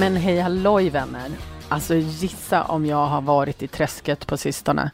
Men 0.00 0.16
hej 0.16 0.40
halloj 0.40 0.90
vänner! 0.90 1.30
Alltså 1.68 1.94
gissa 1.94 2.64
om 2.64 2.86
jag 2.86 3.06
har 3.06 3.20
varit 3.20 3.62
i 3.62 3.68
träsket 3.68 4.26
på 4.26 4.36
sistone. 4.36 4.90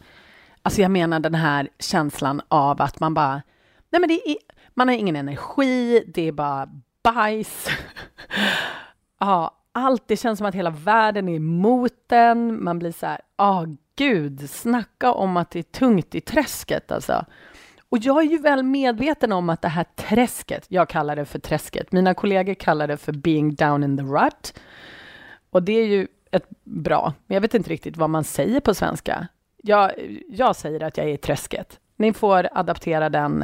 Alltså 0.62 0.82
jag 0.82 0.90
menar 0.90 1.20
den 1.20 1.34
här 1.34 1.68
känslan 1.78 2.40
av 2.48 2.82
att 2.82 3.00
man 3.00 3.14
bara, 3.14 3.42
nej 3.90 4.00
men 4.00 4.08
det 4.08 4.30
är, 4.30 4.36
man 4.74 4.88
har 4.88 4.94
ingen 4.94 5.16
energi, 5.16 6.04
det 6.14 6.28
är 6.28 6.32
bara 6.32 6.68
bajs. 7.02 7.68
ja, 9.20 9.56
allt, 9.72 10.08
det 10.08 10.16
känns 10.16 10.38
som 10.38 10.46
att 10.46 10.54
hela 10.54 10.70
världen 10.70 11.28
är 11.28 11.36
emot 11.36 12.12
en. 12.12 12.64
Man 12.64 12.78
blir 12.78 12.92
så 12.92 13.06
här, 13.06 13.20
ja 13.36 13.62
oh, 13.62 13.74
gud, 13.96 14.50
snacka 14.50 15.12
om 15.12 15.36
att 15.36 15.50
det 15.50 15.58
är 15.58 15.62
tungt 15.62 16.14
i 16.14 16.20
träsket 16.20 16.92
alltså. 16.92 17.24
Och 17.92 17.98
jag 17.98 18.18
är 18.18 18.30
ju 18.30 18.38
väl 18.38 18.62
medveten 18.62 19.32
om 19.32 19.50
att 19.50 19.62
det 19.62 19.68
här 19.68 19.84
träsket, 19.96 20.64
jag 20.68 20.88
kallar 20.88 21.16
det 21.16 21.24
för 21.24 21.38
träsket, 21.38 21.92
mina 21.92 22.14
kollegor 22.14 22.54
kallar 22.54 22.88
det 22.88 22.96
för 22.96 23.12
being 23.12 23.54
down 23.54 23.84
in 23.84 23.96
the 23.96 24.02
rut. 24.02 24.60
Och 25.50 25.62
det 25.62 25.72
är 25.72 25.86
ju 25.86 26.06
ett 26.30 26.46
bra, 26.64 27.14
men 27.26 27.34
jag 27.34 27.40
vet 27.40 27.54
inte 27.54 27.70
riktigt 27.70 27.96
vad 27.96 28.10
man 28.10 28.24
säger 28.24 28.60
på 28.60 28.74
svenska. 28.74 29.28
Jag, 29.62 29.92
jag 30.28 30.56
säger 30.56 30.82
att 30.82 30.96
jag 30.96 31.06
är 31.06 31.14
i 31.14 31.16
träsket. 31.16 31.80
Ni 31.96 32.12
får 32.12 32.48
adaptera 32.52 33.08
den, 33.10 33.42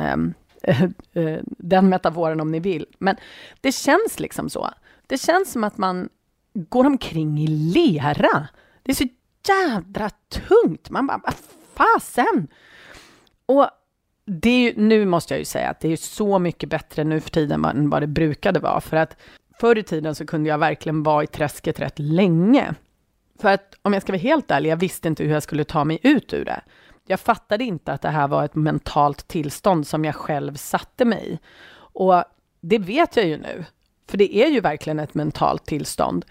äh, 0.62 0.82
äh, 1.12 1.38
den 1.44 1.88
metaforen 1.88 2.40
om 2.40 2.52
ni 2.52 2.60
vill. 2.60 2.86
Men 2.98 3.16
det 3.60 3.72
känns 3.72 4.20
liksom 4.20 4.50
så. 4.50 4.70
Det 5.06 5.18
känns 5.18 5.52
som 5.52 5.64
att 5.64 5.78
man 5.78 6.08
går 6.52 6.84
omkring 6.84 7.38
i 7.38 7.46
lera. 7.46 8.48
Det 8.82 8.92
är 8.92 8.96
så 8.96 9.08
jädra 9.48 10.10
tungt. 10.28 10.90
Man 10.90 11.06
bara, 11.06 11.20
vad 11.24 11.34
fasen? 11.74 12.48
Och 13.46 13.70
det 14.28 14.50
är 14.50 14.60
ju, 14.60 14.72
nu 14.76 15.06
måste 15.06 15.34
jag 15.34 15.38
ju 15.38 15.44
säga 15.44 15.70
att 15.70 15.80
det 15.80 15.92
är 15.92 15.96
så 15.96 16.38
mycket 16.38 16.68
bättre 16.68 17.04
nu 17.04 17.20
för 17.20 17.30
tiden 17.30 17.64
än 17.64 17.90
vad 17.90 18.02
det 18.02 18.06
brukade 18.06 18.60
vara. 18.60 18.80
För 18.80 18.96
att 18.96 19.16
förr 19.60 19.78
i 19.78 19.82
tiden 19.82 20.14
så 20.14 20.26
kunde 20.26 20.48
jag 20.48 20.58
verkligen 20.58 21.02
vara 21.02 21.24
i 21.24 21.26
träsket 21.26 21.80
rätt 21.80 21.98
länge. 21.98 22.74
För 23.40 23.48
att 23.48 23.74
om 23.82 23.92
jag 23.92 24.02
ska 24.02 24.12
vara 24.12 24.20
helt 24.20 24.50
ärlig, 24.50 24.70
jag 24.70 24.76
visste 24.76 25.08
inte 25.08 25.24
hur 25.24 25.32
jag 25.32 25.42
skulle 25.42 25.64
ta 25.64 25.84
mig 25.84 25.98
ut 26.02 26.32
ur 26.34 26.44
det. 26.44 26.60
Jag 27.06 27.20
fattade 27.20 27.64
inte 27.64 27.92
att 27.92 28.02
det 28.02 28.08
här 28.08 28.28
var 28.28 28.44
ett 28.44 28.54
mentalt 28.54 29.28
tillstånd 29.28 29.86
som 29.86 30.04
jag 30.04 30.14
själv 30.14 30.54
satte 30.54 31.04
mig 31.04 31.32
i. 31.32 31.38
Och 31.74 32.24
det 32.60 32.78
vet 32.78 33.16
jag 33.16 33.26
ju 33.26 33.36
nu, 33.36 33.64
för 34.08 34.18
det 34.18 34.36
är 34.36 34.48
ju 34.48 34.60
verkligen 34.60 34.98
ett 34.98 35.14
mentalt 35.14 35.66
tillstånd. 35.66 36.24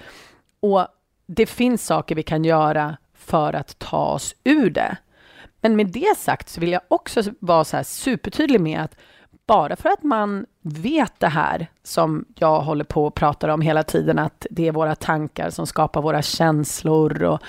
Och 0.59 0.87
det 1.27 1.45
finns 1.45 1.85
saker 1.85 2.15
vi 2.15 2.23
kan 2.23 2.45
göra 2.45 2.97
för 3.13 3.53
att 3.53 3.79
ta 3.79 4.05
oss 4.05 4.35
ur 4.43 4.69
det. 4.69 4.97
Men 5.61 5.75
med 5.75 5.87
det 5.87 6.17
sagt 6.17 6.49
så 6.49 6.61
vill 6.61 6.71
jag 6.71 6.81
också 6.87 7.23
vara 7.39 7.63
så 7.63 7.75
här 7.75 7.83
supertydlig 7.83 8.61
med 8.61 8.81
att 8.81 8.95
bara 9.47 9.75
för 9.75 9.89
att 9.89 10.03
man 10.03 10.45
vet 10.61 11.19
det 11.19 11.27
här 11.27 11.67
som 11.83 12.25
jag 12.35 12.61
håller 12.61 12.83
på 12.83 13.05
och 13.05 13.15
pratar 13.15 13.49
om 13.49 13.61
hela 13.61 13.83
tiden, 13.83 14.19
att 14.19 14.45
det 14.51 14.67
är 14.67 14.71
våra 14.71 14.95
tankar 14.95 15.49
som 15.49 15.67
skapar 15.67 16.01
våra 16.01 16.21
känslor 16.21 17.23
och 17.23 17.41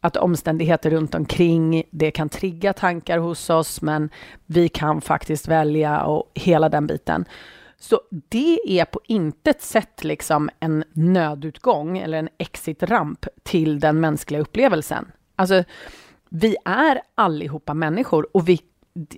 att 0.00 0.16
omständigheter 0.16 0.90
runt 0.90 1.14
omkring, 1.14 1.82
det 1.90 2.10
kan 2.10 2.28
trigga 2.28 2.72
tankar 2.72 3.18
hos 3.18 3.50
oss, 3.50 3.82
men 3.82 4.10
vi 4.46 4.68
kan 4.68 5.00
faktiskt 5.00 5.48
välja 5.48 6.02
och 6.02 6.30
hela 6.34 6.68
den 6.68 6.86
biten. 6.86 7.24
Så 7.78 8.00
det 8.10 8.80
är 8.80 8.84
på 8.84 9.00
intet 9.06 9.62
sätt 9.62 10.04
liksom 10.04 10.50
en 10.60 10.84
nödutgång 10.92 11.98
eller 11.98 12.18
en 12.18 12.28
exit-ramp 12.38 13.26
till 13.42 13.80
den 13.80 14.00
mänskliga 14.00 14.40
upplevelsen. 14.40 15.12
Alltså, 15.36 15.64
vi 16.40 16.56
är 16.64 17.02
allihopa 17.14 17.74
människor 17.74 18.26
och 18.32 18.48
vi 18.48 18.60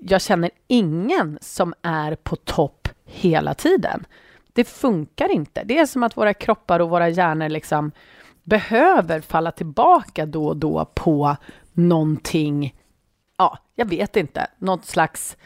jag 0.00 0.22
känner 0.22 0.50
ingen 0.66 1.38
som 1.40 1.74
är 1.82 2.14
på 2.14 2.36
topp 2.36 2.88
hela 3.04 3.54
tiden. 3.54 4.06
Det 4.52 4.64
funkar 4.64 5.28
inte. 5.28 5.62
Det 5.64 5.78
är 5.78 5.86
som 5.86 6.02
att 6.02 6.16
våra 6.16 6.34
kroppar 6.34 6.80
och 6.80 6.90
våra 6.90 7.08
hjärnor 7.08 7.48
liksom 7.48 7.92
behöver 8.44 9.20
falla 9.20 9.52
tillbaka 9.52 10.26
då 10.26 10.46
och 10.46 10.56
då 10.56 10.84
på 10.94 11.36
någonting, 11.72 12.74
ja, 13.38 13.58
jag 13.74 13.86
vet 13.86 14.16
inte, 14.16 14.46
något 14.58 14.84
slags 14.84 15.36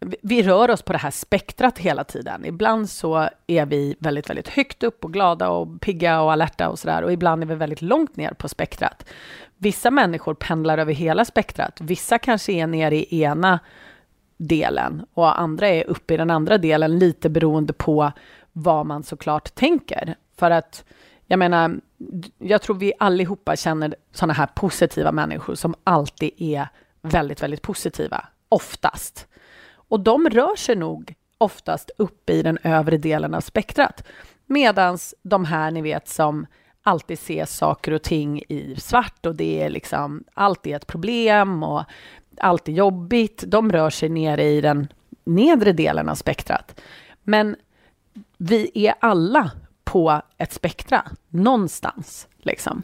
vi 0.00 0.42
rör 0.42 0.70
oss 0.70 0.82
på 0.82 0.92
det 0.92 0.98
här 0.98 1.10
spektrat 1.10 1.78
hela 1.78 2.04
tiden. 2.04 2.44
Ibland 2.44 2.90
så 2.90 3.28
är 3.46 3.66
vi 3.66 3.96
väldigt, 3.98 4.30
väldigt 4.30 4.48
högt 4.48 4.82
upp 4.82 5.04
och 5.04 5.12
glada 5.12 5.48
och 5.48 5.80
pigga 5.80 6.20
och 6.20 6.32
alerta 6.32 6.68
och 6.68 6.78
sådär 6.78 7.02
och 7.02 7.12
ibland 7.12 7.42
är 7.42 7.46
vi 7.46 7.54
väldigt 7.54 7.82
långt 7.82 8.16
ner 8.16 8.30
på 8.30 8.48
spektrat. 8.48 9.08
Vissa 9.56 9.90
människor 9.90 10.34
pendlar 10.34 10.78
över 10.78 10.92
hela 10.92 11.24
spektrat. 11.24 11.80
Vissa 11.80 12.18
kanske 12.18 12.52
är 12.52 12.66
nere 12.66 12.96
i 12.96 13.22
ena 13.22 13.60
delen 14.36 15.06
och 15.14 15.40
andra 15.40 15.68
är 15.68 15.84
uppe 15.84 16.14
i 16.14 16.16
den 16.16 16.30
andra 16.30 16.58
delen, 16.58 16.98
lite 16.98 17.30
beroende 17.30 17.72
på 17.72 18.12
vad 18.52 18.86
man 18.86 19.02
såklart 19.02 19.54
tänker. 19.54 20.14
För 20.36 20.50
att 20.50 20.84
jag 21.26 21.38
menar, 21.38 21.80
jag 22.38 22.62
tror 22.62 22.76
vi 22.76 22.92
allihopa 22.98 23.56
känner 23.56 23.94
sådana 24.12 24.32
här 24.32 24.46
positiva 24.46 25.12
människor 25.12 25.54
som 25.54 25.74
alltid 25.84 26.30
är 26.36 26.68
väldigt, 27.02 27.42
väldigt 27.42 27.62
positiva, 27.62 28.28
oftast. 28.48 29.26
Och 29.90 30.00
de 30.00 30.30
rör 30.30 30.56
sig 30.56 30.76
nog 30.76 31.14
oftast 31.38 31.90
uppe 31.98 32.32
i 32.32 32.42
den 32.42 32.58
övre 32.62 32.96
delen 32.96 33.34
av 33.34 33.40
spektrat. 33.40 34.04
Medan 34.46 34.98
de 35.22 35.44
här, 35.44 35.70
ni 35.70 35.82
vet, 35.82 36.08
som 36.08 36.46
alltid 36.82 37.18
ser 37.18 37.44
saker 37.44 37.92
och 37.92 38.02
ting 38.02 38.42
i 38.48 38.76
svart 38.78 39.26
och 39.26 39.34
det 39.34 39.62
är 39.62 39.70
liksom, 39.70 40.24
allt 40.34 40.66
är 40.66 40.76
ett 40.76 40.86
problem 40.86 41.62
och 41.62 41.84
allt 42.40 42.68
är 42.68 42.72
jobbigt. 42.72 43.44
De 43.46 43.72
rör 43.72 43.90
sig 43.90 44.08
nere 44.08 44.44
i 44.44 44.60
den 44.60 44.88
nedre 45.24 45.72
delen 45.72 46.08
av 46.08 46.14
spektrat. 46.14 46.80
Men 47.22 47.56
vi 48.38 48.70
är 48.74 48.94
alla 49.00 49.50
på 49.84 50.22
ett 50.38 50.52
spektra, 50.52 51.04
någonstans. 51.28 52.28
Liksom. 52.38 52.82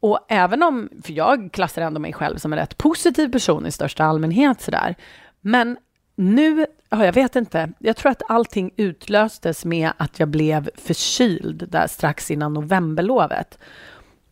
Och 0.00 0.18
även 0.28 0.62
om, 0.62 0.88
för 1.02 1.12
jag 1.12 1.48
klassar 1.52 1.82
ändå 1.82 2.00
mig 2.00 2.12
själv 2.12 2.36
som 2.36 2.52
en 2.52 2.58
rätt 2.58 2.78
positiv 2.78 3.32
person 3.32 3.66
i 3.66 3.70
största 3.70 4.04
allmänhet 4.04 4.60
sådär, 4.60 4.94
men 5.40 5.76
nu, 6.16 6.66
ja, 6.90 7.04
jag 7.04 7.12
vet 7.12 7.36
inte, 7.36 7.72
jag 7.78 7.96
tror 7.96 8.12
att 8.12 8.22
allting 8.28 8.70
utlöstes 8.76 9.64
med 9.64 9.90
att 9.96 10.18
jag 10.18 10.28
blev 10.28 10.70
förkyld 10.74 11.68
där 11.68 11.86
strax 11.86 12.30
innan 12.30 12.54
novemberlovet. 12.54 13.58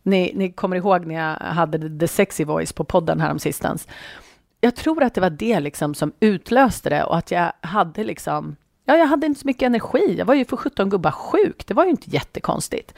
Ni, 0.03 0.31
ni 0.35 0.51
kommer 0.51 0.75
ihåg 0.75 1.05
när 1.05 1.15
jag 1.15 1.53
hade 1.53 1.99
The 1.99 2.07
Sexy 2.07 2.43
Voice 2.45 2.73
på 2.73 2.83
podden 2.83 3.19
häromsistens. 3.19 3.87
Jag 4.61 4.75
tror 4.75 5.03
att 5.03 5.13
det 5.13 5.21
var 5.21 5.29
det 5.29 5.59
liksom 5.59 5.95
som 5.95 6.13
utlöste 6.19 6.89
det 6.89 7.03
och 7.03 7.17
att 7.17 7.31
jag 7.31 7.51
hade 7.61 8.03
liksom 8.03 8.55
Ja, 8.87 8.97
jag 8.97 9.07
hade 9.07 9.25
inte 9.25 9.39
så 9.39 9.47
mycket 9.47 9.65
energi. 9.65 10.15
Jag 10.17 10.25
var 10.25 10.33
ju 10.33 10.45
för 10.45 10.57
17 10.57 10.89
gubbar 10.89 11.11
sjuk. 11.11 11.67
Det 11.67 11.73
var 11.73 11.83
ju 11.83 11.89
inte 11.89 12.09
jättekonstigt. 12.09 12.93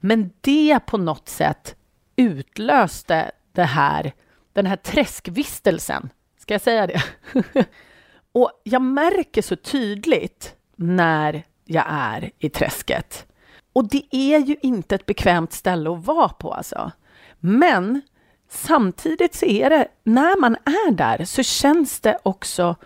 Men 0.00 0.30
det 0.40 0.80
på 0.86 0.98
något 0.98 1.28
sätt 1.28 1.76
utlöste 2.16 3.30
det 3.52 3.62
här, 3.62 4.12
den 4.52 4.66
här 4.66 4.76
träskvistelsen. 4.76 6.08
Ska 6.38 6.54
jag 6.54 6.60
säga 6.60 6.86
det? 6.86 7.02
Och 8.34 8.50
jag 8.64 8.82
märker 8.82 9.42
så 9.42 9.56
tydligt 9.56 10.54
när 10.76 11.42
jag 11.64 11.84
är 11.88 12.30
i 12.38 12.48
träsket. 12.48 13.26
Och 13.72 13.88
det 13.88 14.04
är 14.10 14.38
ju 14.38 14.56
inte 14.62 14.94
ett 14.94 15.06
bekvämt 15.06 15.52
ställe 15.52 15.90
att 15.90 16.06
vara 16.06 16.28
på 16.28 16.52
alltså. 16.52 16.92
Men 17.40 18.02
samtidigt 18.48 19.34
så 19.34 19.46
är 19.46 19.70
det, 19.70 19.88
när 20.04 20.40
man 20.40 20.54
är 20.54 20.92
där 20.92 21.24
så 21.24 21.42
känns 21.42 22.00
det 22.00 22.18
också 22.22 22.76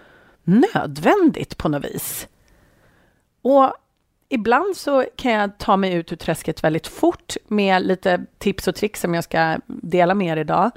nödvändigt 0.45 1.59
på 1.59 1.69
något 1.69 1.85
vis. 1.85 2.29
Och 3.43 3.73
ibland 4.29 4.77
så 4.77 5.05
kan 5.17 5.33
jag 5.33 5.59
ta 5.59 5.77
mig 5.77 5.95
ut 5.95 6.13
ur 6.13 6.17
träsket 6.17 6.65
väldigt 6.65 6.87
fort 6.87 7.37
med 7.47 7.87
lite 7.87 8.25
tips 8.39 8.69
och 8.69 8.75
tricks 8.75 9.01
som 9.01 9.15
jag 9.15 9.25
ska 9.25 9.59
dela 9.67 10.15
med 10.15 10.39
er 10.39 10.41
idag. 10.41 10.71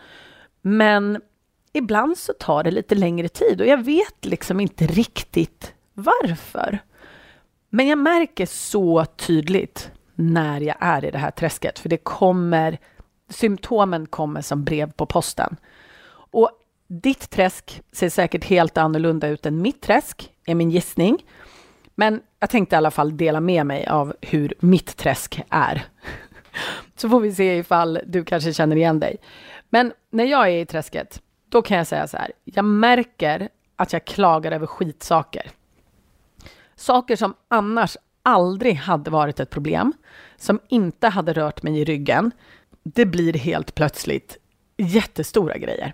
Men 0.62 1.22
ibland 1.74 2.18
så 2.18 2.34
tar 2.34 2.64
det 2.64 2.72
lite 2.72 2.96
längre 2.96 3.30
tid 3.30 3.62
och 3.62 3.68
jag 3.68 3.84
vet 3.84 4.26
liksom 4.26 4.60
inte 4.60 4.88
riktigt 4.88 5.74
varför. 5.94 6.80
Men 7.70 7.88
jag 7.88 7.98
märker 7.98 8.46
så 8.46 9.06
tydligt 9.06 9.92
när 10.16 10.62
jag 10.62 10.76
är 10.80 11.06
i 11.06 11.12
det 11.12 11.18
här 11.18 11.32
träsket, 11.32 11.80
för 11.80 11.90
det 11.90 11.98
kommer, 11.98 12.80
symptomen 13.30 14.06
kommer 14.06 14.42
som 14.42 14.64
brev 14.64 14.92
på 14.92 15.06
posten. 15.06 15.58
Och 16.14 16.50
ditt 16.88 17.30
träsk 17.30 17.82
ser 17.92 18.10
säkert 18.10 18.44
helt 18.44 18.78
annorlunda 18.78 19.28
ut 19.28 19.46
än 19.46 19.62
mitt 19.62 19.82
träsk, 19.82 20.32
är 20.46 20.56
min 20.56 20.72
gissning. 20.72 21.26
Men 21.96 22.22
jag 22.40 22.50
tänkte 22.50 22.76
i 22.76 22.78
alla 22.78 22.92
fall 22.92 23.18
dela 23.18 23.40
med 23.40 23.66
mig 23.66 23.88
av 23.88 24.16
hur 24.22 24.54
mitt 24.60 24.98
träsk 24.98 25.42
är. 25.50 25.86
Så 26.96 27.10
får 27.10 27.20
vi 27.20 27.36
se 27.36 27.58
ifall 27.58 28.00
du 28.06 28.24
kanske 28.26 28.54
känner 28.54 28.76
igen 28.76 29.00
dig. 29.00 29.18
Men 29.70 29.94
när 30.10 30.26
jag 30.26 30.48
är 30.48 30.62
i 30.62 30.66
träsket, 30.66 31.22
då 31.52 31.62
kan 31.62 31.78
jag 31.78 31.88
säga 31.88 32.08
så 32.08 32.18
här. 32.18 32.32
Jag 32.44 32.66
märker 32.66 33.50
att 33.76 33.94
jag 33.94 34.06
klagar 34.06 34.52
över 34.52 34.68
skitsaker. 34.68 35.52
Saker 36.76 37.16
som 37.16 37.34
annars 37.48 37.98
aldrig 38.24 38.76
hade 38.76 39.12
varit 39.12 39.40
ett 39.40 39.50
problem, 39.50 39.94
som 40.38 40.60
inte 40.68 41.08
hade 41.08 41.34
rört 41.34 41.64
mig 41.64 41.80
i 41.80 41.86
ryggen. 41.86 42.32
Det 42.84 43.06
blir 43.06 43.34
helt 43.34 43.76
plötsligt 43.76 44.38
jättestora 44.78 45.58
grejer. 45.58 45.94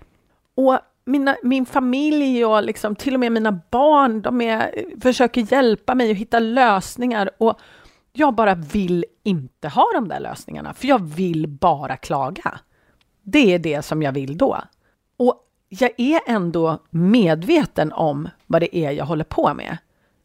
Och 0.54 0.78
mina, 1.04 1.36
min 1.42 1.66
familj 1.66 2.44
och 2.44 2.62
liksom, 2.62 2.96
till 2.96 3.14
och 3.14 3.20
med 3.20 3.32
mina 3.32 3.60
barn, 3.70 4.22
de 4.22 4.40
är, 4.40 4.84
försöker 5.00 5.52
hjälpa 5.52 5.94
mig 5.94 6.10
att 6.10 6.16
hitta 6.16 6.38
lösningar 6.38 7.30
och 7.38 7.60
jag 8.12 8.34
bara 8.34 8.54
vill 8.54 9.04
inte 9.22 9.68
ha 9.68 9.86
de 9.94 10.08
där 10.08 10.20
lösningarna, 10.20 10.74
för 10.74 10.88
jag 10.88 11.02
vill 11.02 11.46
bara 11.46 11.96
klaga. 11.96 12.60
Det 13.22 13.54
är 13.54 13.58
det 13.58 13.82
som 13.82 14.02
jag 14.02 14.12
vill 14.12 14.38
då. 14.38 14.58
Och 15.16 15.47
jag 15.68 15.90
är 15.96 16.20
ändå 16.26 16.78
medveten 16.90 17.92
om 17.92 18.28
vad 18.46 18.62
det 18.62 18.76
är 18.76 18.90
jag 18.90 19.04
håller 19.04 19.24
på 19.24 19.54
med. 19.54 19.78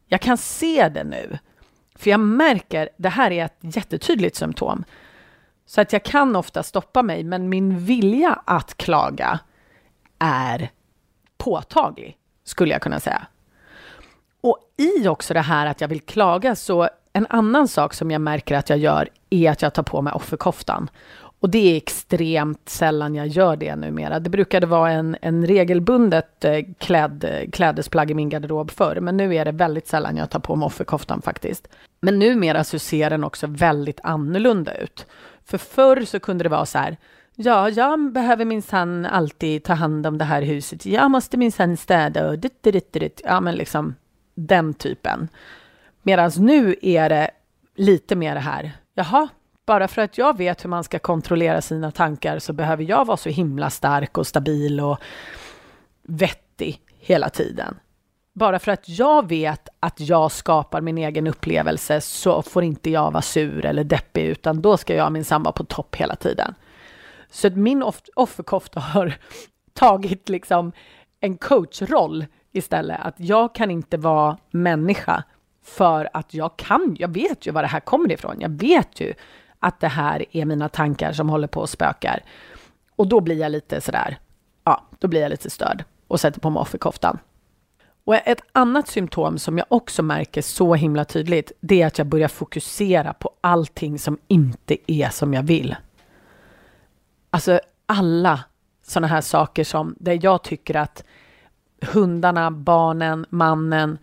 Jag 0.06 0.20
kan 0.20 0.38
se 0.38 0.88
det 0.88 1.04
nu, 1.04 1.38
för 1.94 2.10
jag 2.10 2.20
märker 2.20 2.88
det 2.96 3.08
här 3.08 3.30
är 3.30 3.44
ett 3.44 3.58
jättetydligt 3.60 4.36
symptom. 4.36 4.84
Så 5.66 5.80
att 5.80 5.92
jag 5.92 6.02
kan 6.02 6.36
ofta 6.36 6.62
stoppa 6.62 7.02
mig, 7.02 7.24
men 7.24 7.48
min 7.48 7.78
vilja 7.78 8.42
att 8.44 8.76
klaga 8.76 9.38
är 10.18 10.70
påtaglig, 11.36 12.16
skulle 12.44 12.72
jag 12.72 12.82
kunna 12.82 13.00
säga. 13.00 13.26
Och 14.40 14.58
i 14.76 15.08
också 15.08 15.34
det 15.34 15.40
här 15.40 15.66
att 15.66 15.80
jag 15.80 15.88
vill 15.88 16.00
klaga, 16.00 16.56
så 16.56 16.88
en 17.12 17.26
annan 17.30 17.68
sak 17.68 17.94
som 17.94 18.10
jag 18.10 18.20
märker 18.20 18.56
att 18.56 18.70
jag 18.70 18.78
gör 18.78 19.08
är 19.30 19.50
att 19.50 19.62
jag 19.62 19.74
tar 19.74 19.82
på 19.82 20.02
mig 20.02 20.12
offerkoftan. 20.12 20.90
Och 21.44 21.50
det 21.50 21.72
är 21.72 21.76
extremt 21.76 22.68
sällan 22.68 23.14
jag 23.14 23.26
gör 23.26 23.56
det 23.56 23.76
numera. 23.76 24.20
Det 24.20 24.30
brukade 24.30 24.66
vara 24.66 24.90
en, 24.90 25.16
en 25.20 25.46
regelbundet 25.46 26.44
eh, 26.44 26.60
kläd, 26.78 27.24
eh, 27.24 27.50
klädesplagg 27.50 28.10
i 28.10 28.14
min 28.14 28.28
garderob 28.28 28.70
förr, 28.70 29.00
men 29.00 29.16
nu 29.16 29.34
är 29.34 29.44
det 29.44 29.52
väldigt 29.52 29.88
sällan 29.88 30.16
jag 30.16 30.30
tar 30.30 30.38
på 30.38 30.56
mig 30.56 30.66
offerkoftan 30.66 31.22
faktiskt. 31.22 31.68
Men 32.00 32.18
numera 32.18 32.64
så 32.64 32.78
ser 32.78 33.10
den 33.10 33.24
också 33.24 33.46
väldigt 33.46 34.00
annorlunda 34.02 34.74
ut. 34.74 35.06
För 35.44 35.58
förr 35.58 36.04
så 36.04 36.20
kunde 36.20 36.44
det 36.44 36.48
vara 36.48 36.66
så 36.66 36.78
här, 36.78 36.96
ja, 37.34 37.68
jag 37.68 38.12
behöver 38.12 38.44
minsann 38.44 39.06
alltid 39.06 39.64
ta 39.64 39.72
hand 39.72 40.06
om 40.06 40.18
det 40.18 40.24
här 40.24 40.42
huset, 40.42 40.86
jag 40.86 41.10
måste 41.10 41.36
minsann 41.36 41.76
städa 41.76 42.28
och 42.28 42.38
ditt, 42.38 42.62
ditt, 42.62 42.92
ditt. 42.92 43.20
ja 43.24 43.40
men 43.40 43.54
liksom 43.54 43.94
den 44.34 44.74
typen. 44.74 45.28
Medan 46.02 46.30
nu 46.38 46.76
är 46.82 47.08
det 47.08 47.30
lite 47.76 48.16
mer 48.16 48.34
det 48.34 48.40
här, 48.40 48.72
jaha, 48.94 49.28
bara 49.66 49.88
för 49.88 50.02
att 50.02 50.18
jag 50.18 50.38
vet 50.38 50.64
hur 50.64 50.68
man 50.68 50.84
ska 50.84 50.98
kontrollera 50.98 51.62
sina 51.62 51.90
tankar 51.90 52.38
så 52.38 52.52
behöver 52.52 52.84
jag 52.84 53.04
vara 53.04 53.16
så 53.16 53.28
himla 53.28 53.70
stark 53.70 54.18
och 54.18 54.26
stabil 54.26 54.80
och 54.80 54.98
vettig 56.02 56.80
hela 56.98 57.28
tiden. 57.28 57.78
Bara 58.34 58.58
för 58.58 58.72
att 58.72 58.88
jag 58.88 59.28
vet 59.28 59.68
att 59.80 60.00
jag 60.00 60.32
skapar 60.32 60.80
min 60.80 60.98
egen 60.98 61.26
upplevelse 61.26 62.00
så 62.00 62.42
får 62.42 62.64
inte 62.64 62.90
jag 62.90 63.10
vara 63.10 63.22
sur 63.22 63.64
eller 63.64 63.84
deppig, 63.84 64.24
utan 64.24 64.62
då 64.62 64.76
ska 64.76 64.94
jag 64.94 65.12
minsann 65.12 65.42
vara 65.42 65.52
på 65.52 65.64
topp 65.64 65.96
hela 65.96 66.16
tiden. 66.16 66.54
Så 67.30 67.46
att 67.46 67.56
min 67.56 67.82
off 67.82 68.02
offerkofta 68.14 68.80
har 68.80 69.14
tagit 69.72 70.28
liksom 70.28 70.72
en 71.20 71.36
coachroll 71.36 72.26
istället. 72.52 73.00
Att 73.02 73.14
jag 73.16 73.54
kan 73.54 73.70
inte 73.70 73.96
vara 73.96 74.38
människa 74.50 75.24
för 75.64 76.08
att 76.12 76.34
jag 76.34 76.56
kan, 76.56 76.96
jag 76.98 77.14
vet 77.14 77.46
ju 77.46 77.50
var 77.50 77.62
det 77.62 77.68
här 77.68 77.80
kommer 77.80 78.12
ifrån. 78.12 78.36
Jag 78.40 78.50
vet 78.50 79.00
ju 79.00 79.14
att 79.64 79.80
det 79.80 79.88
här 79.88 80.24
är 80.30 80.44
mina 80.44 80.68
tankar 80.68 81.12
som 81.12 81.28
håller 81.28 81.48
på 81.48 81.60
och 81.60 81.70
spökar. 81.70 82.22
Och 82.96 83.06
då 83.06 83.20
blir 83.20 83.38
jag 83.38 83.52
lite 83.52 83.80
sådär, 83.80 84.18
ja, 84.64 84.84
då 84.98 85.08
blir 85.08 85.20
jag 85.20 85.30
lite 85.30 85.50
störd 85.50 85.84
och 86.08 86.20
sätter 86.20 86.40
på 86.40 86.50
mig 86.50 86.60
offerkoftan. 86.60 87.18
Och 88.04 88.14
ett 88.14 88.40
annat 88.52 88.88
symptom 88.88 89.38
som 89.38 89.58
jag 89.58 89.66
också 89.68 90.02
märker 90.02 90.42
så 90.42 90.74
himla 90.74 91.04
tydligt, 91.04 91.52
det 91.60 91.82
är 91.82 91.86
att 91.86 91.98
jag 91.98 92.06
börjar 92.06 92.28
fokusera 92.28 93.12
på 93.12 93.30
allting 93.40 93.98
som 93.98 94.18
inte 94.28 94.76
är 94.92 95.08
som 95.08 95.34
jag 95.34 95.42
vill. 95.42 95.76
Alltså 97.30 97.60
alla 97.86 98.44
sådana 98.82 99.06
här 99.06 99.20
saker 99.20 99.64
som 99.64 99.94
där 99.98 100.18
jag 100.22 100.42
tycker 100.42 100.76
att 100.76 101.04
hundarna, 101.82 102.50
barnen, 102.50 103.26
mannen, 103.30 103.98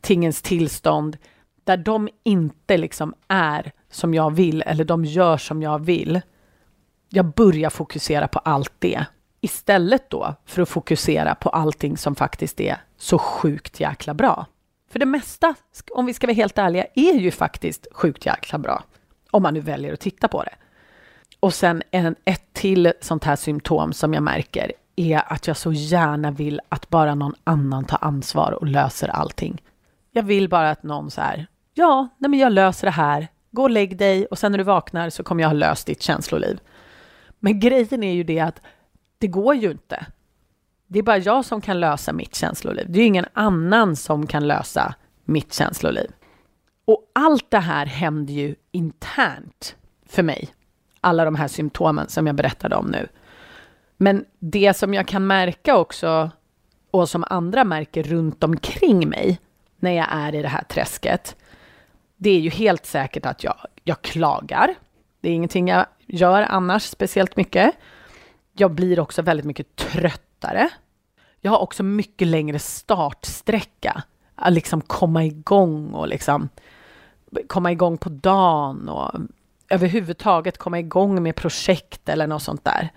tingens 0.00 0.42
tillstånd, 0.42 1.16
där 1.64 1.76
de 1.76 2.08
inte 2.22 2.76
liksom 2.76 3.14
är 3.28 3.72
som 3.96 4.14
jag 4.14 4.30
vill 4.30 4.62
eller 4.62 4.84
de 4.84 5.04
gör 5.04 5.36
som 5.36 5.62
jag 5.62 5.78
vill. 5.78 6.20
Jag 7.08 7.26
börjar 7.26 7.70
fokusera 7.70 8.28
på 8.28 8.38
allt 8.38 8.72
det 8.78 9.06
istället 9.40 10.10
då 10.10 10.34
för 10.44 10.62
att 10.62 10.68
fokusera 10.68 11.34
på 11.34 11.48
allting 11.48 11.96
som 11.96 12.14
faktiskt 12.14 12.60
är 12.60 12.76
så 12.96 13.18
sjukt 13.18 13.80
jäkla 13.80 14.14
bra. 14.14 14.46
För 14.90 14.98
det 14.98 15.06
mesta, 15.06 15.54
om 15.90 16.06
vi 16.06 16.14
ska 16.14 16.26
vara 16.26 16.34
helt 16.34 16.58
ärliga, 16.58 16.86
är 16.94 17.14
ju 17.14 17.30
faktiskt 17.30 17.86
sjukt 17.92 18.26
jäkla 18.26 18.58
bra. 18.58 18.82
Om 19.30 19.42
man 19.42 19.54
nu 19.54 19.60
väljer 19.60 19.92
att 19.92 20.00
titta 20.00 20.28
på 20.28 20.42
det. 20.42 20.54
Och 21.40 21.54
sen 21.54 21.82
en, 21.90 22.16
ett 22.24 22.52
till 22.52 22.92
sånt 23.00 23.24
här 23.24 23.36
symptom 23.36 23.92
som 23.92 24.14
jag 24.14 24.22
märker 24.22 24.72
är 24.96 25.32
att 25.32 25.46
jag 25.46 25.56
så 25.56 25.72
gärna 25.72 26.30
vill 26.30 26.60
att 26.68 26.88
bara 26.88 27.14
någon 27.14 27.34
annan 27.44 27.84
tar 27.84 27.98
ansvar 28.00 28.52
och 28.52 28.66
löser 28.66 29.08
allting. 29.08 29.62
Jag 30.10 30.22
vill 30.22 30.48
bara 30.48 30.70
att 30.70 30.82
någon 30.82 31.10
så 31.10 31.20
här, 31.20 31.46
ja, 31.74 32.08
nej 32.18 32.30
men 32.30 32.40
jag 32.40 32.52
löser 32.52 32.86
det 32.86 32.90
här, 32.92 33.28
gå 33.56 33.62
och 33.62 33.70
lägg 33.70 33.96
dig 33.96 34.26
och 34.26 34.38
sen 34.38 34.52
när 34.52 34.58
du 34.58 34.64
vaknar 34.64 35.10
så 35.10 35.22
kommer 35.22 35.42
jag 35.42 35.48
ha 35.48 35.54
löst 35.54 35.86
ditt 35.86 36.02
känsloliv. 36.02 36.60
Men 37.38 37.60
grejen 37.60 38.02
är 38.02 38.12
ju 38.12 38.24
det 38.24 38.40
att 38.40 38.62
det 39.18 39.26
går 39.26 39.54
ju 39.54 39.70
inte. 39.70 40.06
Det 40.86 40.98
är 40.98 41.02
bara 41.02 41.18
jag 41.18 41.44
som 41.44 41.60
kan 41.60 41.80
lösa 41.80 42.12
mitt 42.12 42.34
känsloliv. 42.34 42.86
Det 42.88 42.98
är 42.98 43.00
ju 43.00 43.06
ingen 43.06 43.26
annan 43.32 43.96
som 43.96 44.26
kan 44.26 44.46
lösa 44.48 44.94
mitt 45.24 45.54
känsloliv. 45.54 46.10
Och 46.84 47.10
allt 47.12 47.50
det 47.50 47.58
här 47.58 47.86
händer 47.86 48.34
ju 48.34 48.54
internt 48.72 49.76
för 50.06 50.22
mig. 50.22 50.48
Alla 51.00 51.24
de 51.24 51.34
här 51.34 51.48
symptomen 51.48 52.08
som 52.08 52.26
jag 52.26 52.36
berättade 52.36 52.76
om 52.76 52.86
nu. 52.86 53.08
Men 53.96 54.24
det 54.38 54.76
som 54.76 54.94
jag 54.94 55.08
kan 55.08 55.26
märka 55.26 55.76
också 55.76 56.30
och 56.90 57.08
som 57.08 57.24
andra 57.30 57.64
märker 57.64 58.02
runt 58.02 58.44
omkring 58.44 59.08
mig 59.08 59.40
när 59.78 59.90
jag 59.90 60.06
är 60.10 60.34
i 60.34 60.42
det 60.42 60.48
här 60.48 60.64
träsket, 60.64 61.36
det 62.16 62.30
är 62.30 62.40
ju 62.40 62.50
helt 62.50 62.86
säkert 62.86 63.26
att 63.26 63.44
jag, 63.44 63.56
jag 63.84 64.02
klagar. 64.02 64.74
Det 65.20 65.28
är 65.28 65.32
ingenting 65.32 65.68
jag 65.68 65.86
gör 66.06 66.42
annars 66.42 66.82
speciellt 66.82 67.36
mycket. 67.36 67.74
Jag 68.52 68.70
blir 68.70 69.00
också 69.00 69.22
väldigt 69.22 69.46
mycket 69.46 69.76
tröttare. 69.76 70.68
Jag 71.40 71.50
har 71.50 71.58
också 71.58 71.82
mycket 71.82 72.28
längre 72.28 72.58
startsträcka. 72.58 74.02
Att 74.34 74.52
liksom 74.52 74.80
komma 74.80 75.24
igång 75.24 75.90
och 75.90 76.08
liksom 76.08 76.48
komma 77.46 77.72
igång 77.72 77.98
på 77.98 78.08
dagen 78.08 78.88
och 78.88 79.20
överhuvudtaget 79.68 80.58
komma 80.58 80.78
igång 80.78 81.22
med 81.22 81.36
projekt 81.36 82.08
eller 82.08 82.26
något 82.26 82.42
sånt 82.42 82.64
där. 82.64 82.92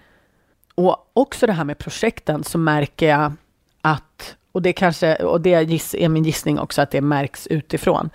Och 0.76 1.12
också 1.14 1.48
det 1.48 1.54
här 1.54 1.64
med 1.64 1.78
projekten 1.78 2.44
så 2.44 2.58
märker 2.58 3.08
jag 3.08 3.34
att, 3.82 4.36
och 4.52 4.62
det 4.62 4.74
kanske, 4.74 5.16
och 5.16 5.42
det 5.42 5.54
är 5.54 6.10
min 6.10 6.24
gissning 6.24 6.60
också 6.60 6.82
att 6.82 6.92
det 6.92 7.02
märks 7.02 7.48
utifrån, 7.48 8.10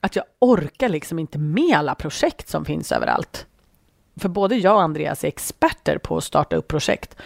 att 0.00 0.16
jag 0.16 0.24
orkar 0.38 0.88
liksom 0.88 1.18
inte 1.18 1.38
med 1.38 1.76
alla 1.76 1.94
projekt 1.94 2.48
som 2.48 2.64
finns 2.64 2.92
överallt. 2.92 3.46
För 4.16 4.28
både 4.28 4.56
jag 4.56 4.74
och 4.74 4.82
Andreas 4.82 5.24
är 5.24 5.28
experter 5.28 5.98
på 5.98 6.16
att 6.16 6.24
starta 6.24 6.56
upp 6.56 6.68
projekt. 6.68 7.16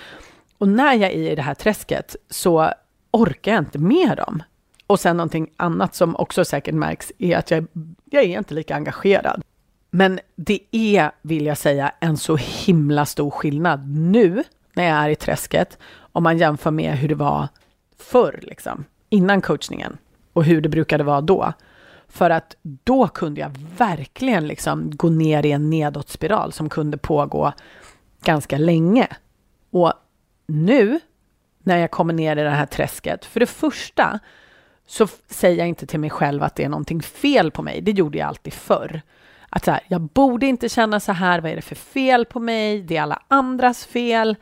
Och 0.59 0.69
när 0.69 0.95
jag 0.95 1.11
är 1.11 1.33
i 1.33 1.35
det 1.35 1.43
här 1.43 1.55
träsket 1.55 2.17
så 2.31 2.73
orkar 3.11 3.53
jag 3.53 3.61
inte 3.61 3.79
med 3.79 4.17
dem. 4.17 4.43
Och 4.87 5.01
sen 5.01 5.17
någonting 5.17 5.51
annat 5.57 5.95
som 5.95 6.17
också 6.17 6.45
säkert 6.45 6.75
märks 6.75 7.13
är 7.19 7.37
att 7.37 7.51
jag, 7.51 7.67
jag 8.05 8.23
är 8.23 8.39
inte 8.39 8.55
lika 8.55 8.75
engagerad. 8.75 9.43
Men 9.91 10.21
det 10.37 10.61
är, 10.71 11.11
vill 11.23 11.47
jag 11.47 11.59
säga, 11.59 11.93
en 12.01 12.17
så 12.17 12.37
himla 12.37 13.07
stor 13.07 13.31
skillnad 13.31 13.89
nu 13.89 14.45
när 14.75 14.85
jag 14.85 14.97
är 14.99 15.09
i 15.09 15.17
träsket 15.17 15.79
om 15.95 16.23
man 16.23 16.39
jämför 16.39 16.71
med 16.71 16.99
hur 16.99 17.09
det 17.09 17.15
var 17.15 17.49
förr, 17.99 18.39
liksom, 18.43 18.85
innan 19.09 19.41
coachningen 19.41 19.97
och 20.33 20.45
hur 20.45 20.61
det 20.61 20.69
brukade 20.69 21.05
vara 21.05 21.21
då. 21.21 21.53
För 22.13 22.31
att 22.31 22.57
då 22.63 23.09
kunde 23.09 23.41
jag 23.41 23.51
verkligen 23.77 24.47
liksom 24.47 24.97
gå 24.97 25.11
ner 25.11 25.47
i 25.47 25.53
en 25.53 25.71
nedåtspiral 25.71 26.53
som 26.53 26.69
kunde 26.69 26.99
pågå 26.99 27.53
ganska 28.25 28.59
länge. 28.59 29.09
Och 29.71 29.93
nu 30.47 31.01
när 31.63 31.79
jag 31.79 31.91
kommer 31.91 32.15
ner 32.15 32.37
i 32.37 32.43
det 32.43 32.51
här 32.51 32.67
träsket, 32.67 33.25
för 33.25 33.41
det 33.41 33.47
första 33.47 34.19
så 34.87 35.07
säger 35.27 35.59
jag 35.59 35.69
inte 35.69 35.87
till 35.87 36.01
mig 36.01 36.11
själv 36.11 36.43
att 36.43 36.57
det 36.57 36.65
är 36.65 36.69
någonting 36.69 37.03
fel 37.03 37.51
på 37.51 37.63
mig. 37.63 37.81
Det 37.81 37.93
gjorde 37.93 38.19
jag 38.19 38.29
alltid 38.29 38.53
förr. 38.53 39.03
Att 39.49 39.65
så 39.65 39.71
här, 39.71 39.81
jag 39.89 40.01
borde 40.01 40.47
inte 40.47 40.69
känna 40.69 41.01
så 41.01 41.13
här, 41.13 41.41
vad 41.41 41.51
är 41.51 41.57
det 41.57 41.63
för 41.63 41.75
fel 41.75 42.25
på 42.25 42.41
mig? 42.41 42.83
Det 42.83 42.97
är 42.97 43.03
alla 43.03 43.23
andras 43.29 43.87
fel. 43.87 44.37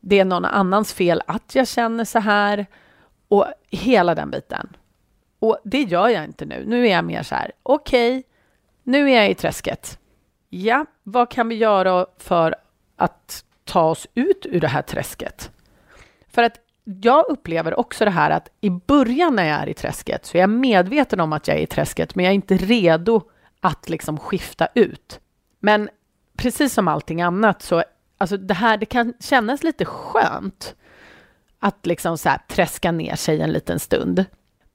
Det 0.00 0.18
är 0.18 0.24
någon 0.24 0.44
annans 0.44 0.92
fel 0.92 1.22
att 1.26 1.54
jag 1.54 1.68
känner 1.68 2.04
så 2.04 2.18
här. 2.18 2.66
Och 3.28 3.46
hela 3.70 4.14
den 4.14 4.30
biten. 4.30 4.68
Och 5.38 5.58
det 5.64 5.82
gör 5.82 6.08
jag 6.08 6.24
inte 6.24 6.44
nu. 6.44 6.64
Nu 6.66 6.86
är 6.86 6.92
jag 6.92 7.04
mer 7.04 7.22
så 7.22 7.34
här, 7.34 7.52
okej, 7.62 8.18
okay, 8.18 8.22
nu 8.82 9.10
är 9.10 9.16
jag 9.16 9.30
i 9.30 9.34
träsket. 9.34 9.98
ja, 10.48 10.86
vad 11.02 11.30
kan 11.30 11.48
vi 11.48 11.54
göra 11.54 12.06
för 12.18 12.54
att 12.96 13.44
ta 13.64 13.82
oss 13.82 14.06
ut 14.14 14.46
ur 14.46 14.60
det 14.60 14.68
här 14.68 14.82
träsket? 14.82 15.50
För 16.28 16.42
att 16.42 16.60
jag 16.84 17.24
upplever 17.28 17.78
också 17.78 18.04
det 18.04 18.10
här 18.10 18.30
att 18.30 18.48
i 18.60 18.70
början 18.70 19.36
när 19.36 19.44
jag 19.44 19.58
är 19.60 19.68
i 19.68 19.74
träsket 19.74 20.26
så 20.26 20.36
är 20.36 20.40
jag 20.40 20.50
medveten 20.50 21.20
om 21.20 21.32
att 21.32 21.48
jag 21.48 21.56
är 21.56 21.60
i 21.60 21.66
träsket, 21.66 22.14
men 22.14 22.24
jag 22.24 22.30
är 22.30 22.34
inte 22.34 22.56
redo 22.56 23.22
att 23.60 23.88
liksom 23.88 24.18
skifta 24.18 24.68
ut. 24.74 25.20
Men 25.60 25.88
precis 26.36 26.72
som 26.72 26.88
allting 26.88 27.22
annat 27.22 27.62
så, 27.62 27.84
alltså 28.18 28.36
det 28.36 28.54
här, 28.54 28.76
det 28.76 28.86
kan 28.86 29.14
kännas 29.20 29.62
lite 29.62 29.84
skönt 29.84 30.74
att 31.58 31.86
liksom 31.86 32.18
så 32.18 32.28
här 32.28 32.40
träska 32.48 32.92
ner 32.92 33.16
sig 33.16 33.40
en 33.40 33.52
liten 33.52 33.78
stund. 33.78 34.24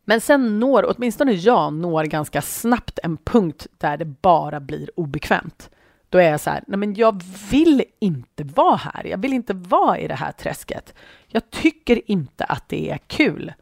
Men 0.05 0.21
sen 0.21 0.59
når, 0.59 0.95
åtminstone 0.95 1.31
jag, 1.31 1.73
når 1.73 2.03
ganska 2.03 2.41
snabbt 2.41 2.99
en 3.03 3.17
punkt 3.17 3.67
där 3.77 3.97
det 3.97 4.05
bara 4.05 4.59
blir 4.59 4.99
obekvämt. 4.99 5.69
Då 6.09 6.17
är 6.17 6.31
jag 6.31 6.39
så 6.39 6.49
här, 6.49 6.63
nej 6.67 6.77
men 6.77 6.93
jag 6.93 7.23
vill 7.51 7.83
inte 7.99 8.43
vara 8.43 8.75
här. 8.75 9.07
Jag 9.07 9.17
vill 9.17 9.33
inte 9.33 9.53
vara 9.53 9.99
i 9.99 10.07
det 10.07 10.15
här 10.15 10.31
träsket. 10.31 10.93
Jag 11.27 11.49
tycker 11.49 12.11
inte 12.11 12.45
att 12.45 12.69
det 12.69 12.89
är 12.89 12.97
kul 12.97 13.53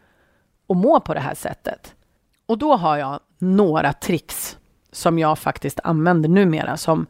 att 0.67 0.77
må 0.77 1.00
på 1.00 1.13
det 1.13 1.19
här 1.19 1.36
sättet. 1.36 1.95
Och 2.45 2.57
då 2.57 2.75
har 2.75 2.98
jag 2.98 3.19
några 3.38 3.93
tricks 3.93 4.57
som 4.91 5.19
jag 5.19 5.39
faktiskt 5.39 5.79
använder 5.83 6.29
numera 6.29 6.77
som 6.77 7.07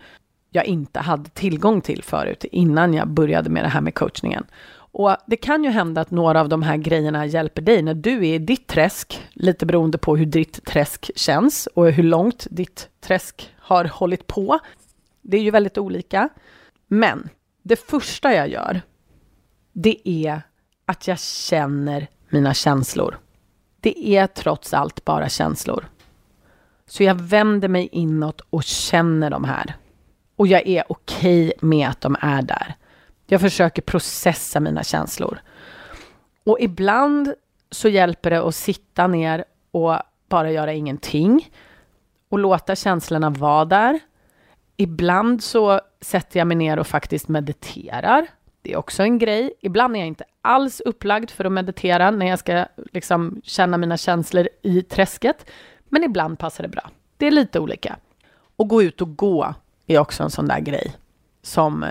jag 0.50 0.66
inte 0.66 1.00
hade 1.00 1.30
tillgång 1.30 1.82
till 1.82 2.04
förut 2.04 2.46
innan 2.52 2.94
jag 2.94 3.08
började 3.08 3.50
med 3.50 3.64
det 3.64 3.70
här 3.70 3.82
med 3.82 3.96
coachningen. 3.96 4.46
Och 4.92 5.18
det 5.28 5.38
kan 5.38 5.64
ju 5.64 5.70
hända 5.70 6.02
att 6.02 6.12
några 6.12 6.42
av 6.42 6.50
de 6.50 6.64
här 6.64 6.78
grejerna 6.78 7.26
hjälper 7.26 7.62
dig 7.62 7.82
när 7.82 7.94
du 7.94 8.28
är 8.28 8.36
i 8.36 8.40
ditt 8.40 8.68
träsk, 8.68 9.28
lite 9.34 9.66
beroende 9.66 9.98
på 9.98 10.16
hur 10.16 10.26
ditt 10.26 10.66
träsk 10.66 11.12
känns 11.16 11.68
och 11.68 11.92
hur 11.92 12.04
långt 12.04 12.48
ditt 12.50 12.90
träsk 13.02 13.54
har 13.58 13.86
hållit 13.86 14.28
på. 14.28 14.60
Det 15.22 15.38
är 15.38 15.42
ju 15.42 15.52
väldigt 15.52 15.78
olika. 15.78 16.30
Men 16.88 17.30
det 17.64 17.76
första 17.76 18.34
jag 18.34 18.50
gör, 18.50 18.82
det 19.74 20.10
är 20.10 20.42
att 20.86 21.08
jag 21.08 21.20
känner 21.20 22.08
mina 22.30 22.54
känslor. 22.54 23.18
Det 23.80 24.10
är 24.10 24.28
trots 24.28 24.74
allt 24.74 25.06
bara 25.06 25.30
känslor. 25.30 25.86
Så 26.88 27.04
jag 27.04 27.16
vänder 27.16 27.68
mig 27.68 27.90
inåt 27.92 28.42
och 28.50 28.64
känner 28.64 29.30
de 29.30 29.44
här. 29.44 29.76
Och 30.36 30.48
jag 30.48 30.68
är 30.68 30.84
okej 30.90 31.46
okay 31.48 31.70
med 31.70 31.90
att 31.90 32.02
de 32.02 32.16
är 32.22 32.42
där. 32.42 32.76
Jag 33.32 33.42
försöker 33.42 33.82
processa 33.82 34.60
mina 34.60 34.84
känslor. 34.84 35.40
Och 36.44 36.58
ibland 36.60 37.34
så 37.70 37.90
hjälper 37.90 38.30
det 38.30 38.48
att 38.48 38.56
sitta 38.56 39.08
ner 39.08 39.46
och 39.72 39.98
bara 40.30 40.52
göra 40.52 40.74
ingenting 40.74 41.50
och 42.30 42.40
låta 42.40 42.76
känslorna 42.76 43.30
vara 43.30 43.66
där. 43.66 44.00
Ibland 44.78 45.44
så 45.44 45.82
sätter 46.02 46.40
jag 46.40 46.48
mig 46.48 46.58
ner 46.58 46.80
och 46.80 46.88
faktiskt 46.88 47.28
mediterar. 47.28 48.28
Det 48.62 48.74
är 48.74 48.78
också 48.78 49.04
en 49.04 49.20
grej. 49.20 49.54
Ibland 49.62 49.96
är 49.96 50.00
jag 50.00 50.08
inte 50.08 50.24
alls 50.42 50.80
upplagd 50.80 51.30
för 51.30 51.46
att 51.46 51.52
meditera 51.52 52.12
när 52.12 52.26
jag 52.26 52.40
ska 52.40 52.66
liksom 52.92 53.42
känna 53.44 53.78
mina 53.78 53.98
känslor 53.98 54.50
i 54.62 54.82
träsket. 54.82 55.52
Men 55.90 56.04
ibland 56.04 56.40
passar 56.40 56.64
det 56.64 56.70
bra. 56.70 56.90
Det 57.18 57.28
är 57.28 57.32
lite 57.32 57.60
olika. 57.60 57.96
Och 58.56 58.68
gå 58.68 58.84
ut 58.84 59.02
och 59.02 59.16
gå 59.16 59.54
är 59.88 60.00
också 60.00 60.24
en 60.24 60.32
sån 60.32 60.48
där 60.48 60.60
grej 60.60 60.96
som 61.42 61.84
eh, 61.84 61.90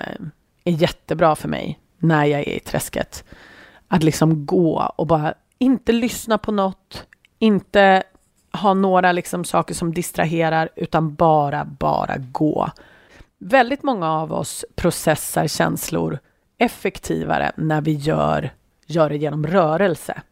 är 0.64 0.72
jättebra 0.72 1.36
för 1.36 1.48
mig 1.48 1.78
när 1.98 2.24
jag 2.24 2.40
är 2.40 2.48
i 2.48 2.60
träsket. 2.60 3.24
Att 3.88 4.02
liksom 4.02 4.46
gå 4.46 4.92
och 4.96 5.06
bara 5.06 5.34
inte 5.58 5.92
lyssna 5.92 6.38
på 6.38 6.52
något, 6.52 7.06
inte 7.38 8.02
ha 8.52 8.74
några 8.74 9.12
liksom 9.12 9.44
saker 9.44 9.74
som 9.74 9.94
distraherar, 9.94 10.68
utan 10.76 11.14
bara, 11.14 11.64
bara 11.64 12.16
gå. 12.16 12.70
Väldigt 13.38 13.82
många 13.82 14.10
av 14.10 14.32
oss 14.32 14.64
processar 14.74 15.46
känslor 15.46 16.18
effektivare 16.58 17.52
när 17.56 17.80
vi 17.80 17.92
gör, 17.92 18.50
gör 18.86 19.10
det 19.10 19.16
genom 19.16 19.46
rörelse. 19.46 20.22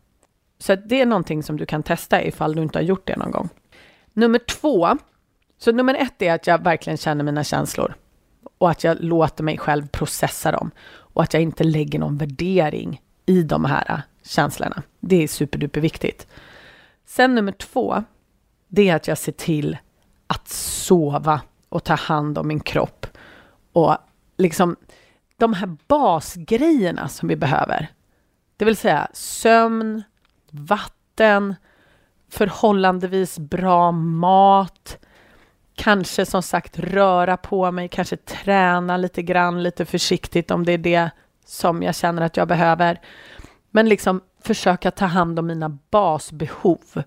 Så 0.58 0.75
det 0.75 1.00
är 1.00 1.06
någonting 1.06 1.42
som 1.42 1.56
du 1.56 1.66
kan 1.66 1.82
testa 1.82 2.23
ifall 2.23 2.54
du 2.54 2.62
inte 2.62 2.78
har 2.78 2.85
gjort 2.85 3.06
det 3.06 3.16
någon 3.16 3.30
gång. 3.30 3.49
Nummer 4.12 4.38
två. 4.38 4.88
Så 5.58 5.73
nummer 5.73 5.94
ett 5.94 6.23
är 6.23 6.35
att 6.35 6.47
jag 6.47 6.62
verkligen 6.62 6.97
känner 6.97 7.25
mina 7.25 7.44
känslor 7.44 7.94
och 8.58 8.70
att 8.70 8.84
jag 8.84 8.96
låter 9.00 9.44
mig 9.44 9.58
själv 9.58 9.88
processa 9.88 10.52
dem 10.52 10.70
och 10.88 11.22
att 11.22 11.34
jag 11.34 11.42
inte 11.42 11.64
lägger 11.64 11.98
någon 11.98 12.16
värdering 12.16 13.02
i 13.26 13.42
de 13.42 13.64
här 13.64 14.02
känslorna. 14.22 14.82
Det 15.00 15.22
är 15.22 15.28
superduper 15.28 15.80
viktigt. 15.80 16.26
Sen 17.06 17.34
nummer 17.34 17.52
två, 17.52 18.04
det 18.68 18.88
är 18.88 18.96
att 18.96 19.08
jag 19.08 19.18
ser 19.18 19.32
till 19.32 19.76
att 20.26 20.48
sova 20.48 21.40
och 21.68 21.84
ta 21.84 21.94
hand 21.94 22.38
om 22.38 22.48
min 22.48 22.60
kropp 22.60 23.06
och 23.72 23.96
liksom 24.36 24.76
de 25.36 25.52
här 25.52 25.76
basgrejerna 25.86 27.08
som 27.08 27.28
vi 27.28 27.36
behöver. 27.36 27.88
Det 28.56 28.64
vill 28.64 28.76
säga 28.76 29.08
sömn, 29.12 30.02
vatten, 30.50 31.54
förhållandevis 32.30 33.38
bra 33.38 33.92
mat, 33.92 34.98
kanske 35.78 36.26
som 36.26 36.42
sagt 36.42 36.78
röra 36.78 37.37
på 37.37 37.70
mig, 37.73 37.88
kanske 37.88 38.16
träna 38.16 38.97
lite 38.97 39.23
grann, 39.23 39.62
lite 39.62 39.85
försiktigt 39.85 40.50
om 40.50 40.64
det 40.64 40.73
är 40.73 40.78
det 40.78 41.11
som 41.44 41.82
jag 41.82 41.94
känner 41.94 42.23
att 42.23 42.37
jag 42.37 42.49
behöver. 42.49 43.00
Men 43.70 43.88
liksom 43.88 44.20
försöka 44.42 44.90
ta 44.90 45.04
hand 45.04 45.38
om 45.38 45.47
mina 45.47 45.78
basbehov 45.90 47.02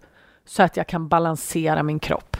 så 0.45 0.63
att 0.63 0.77
jag 0.77 0.87
kan 0.87 1.07
balansera 1.07 1.83
min 1.83 1.99
kropp. 1.99 2.37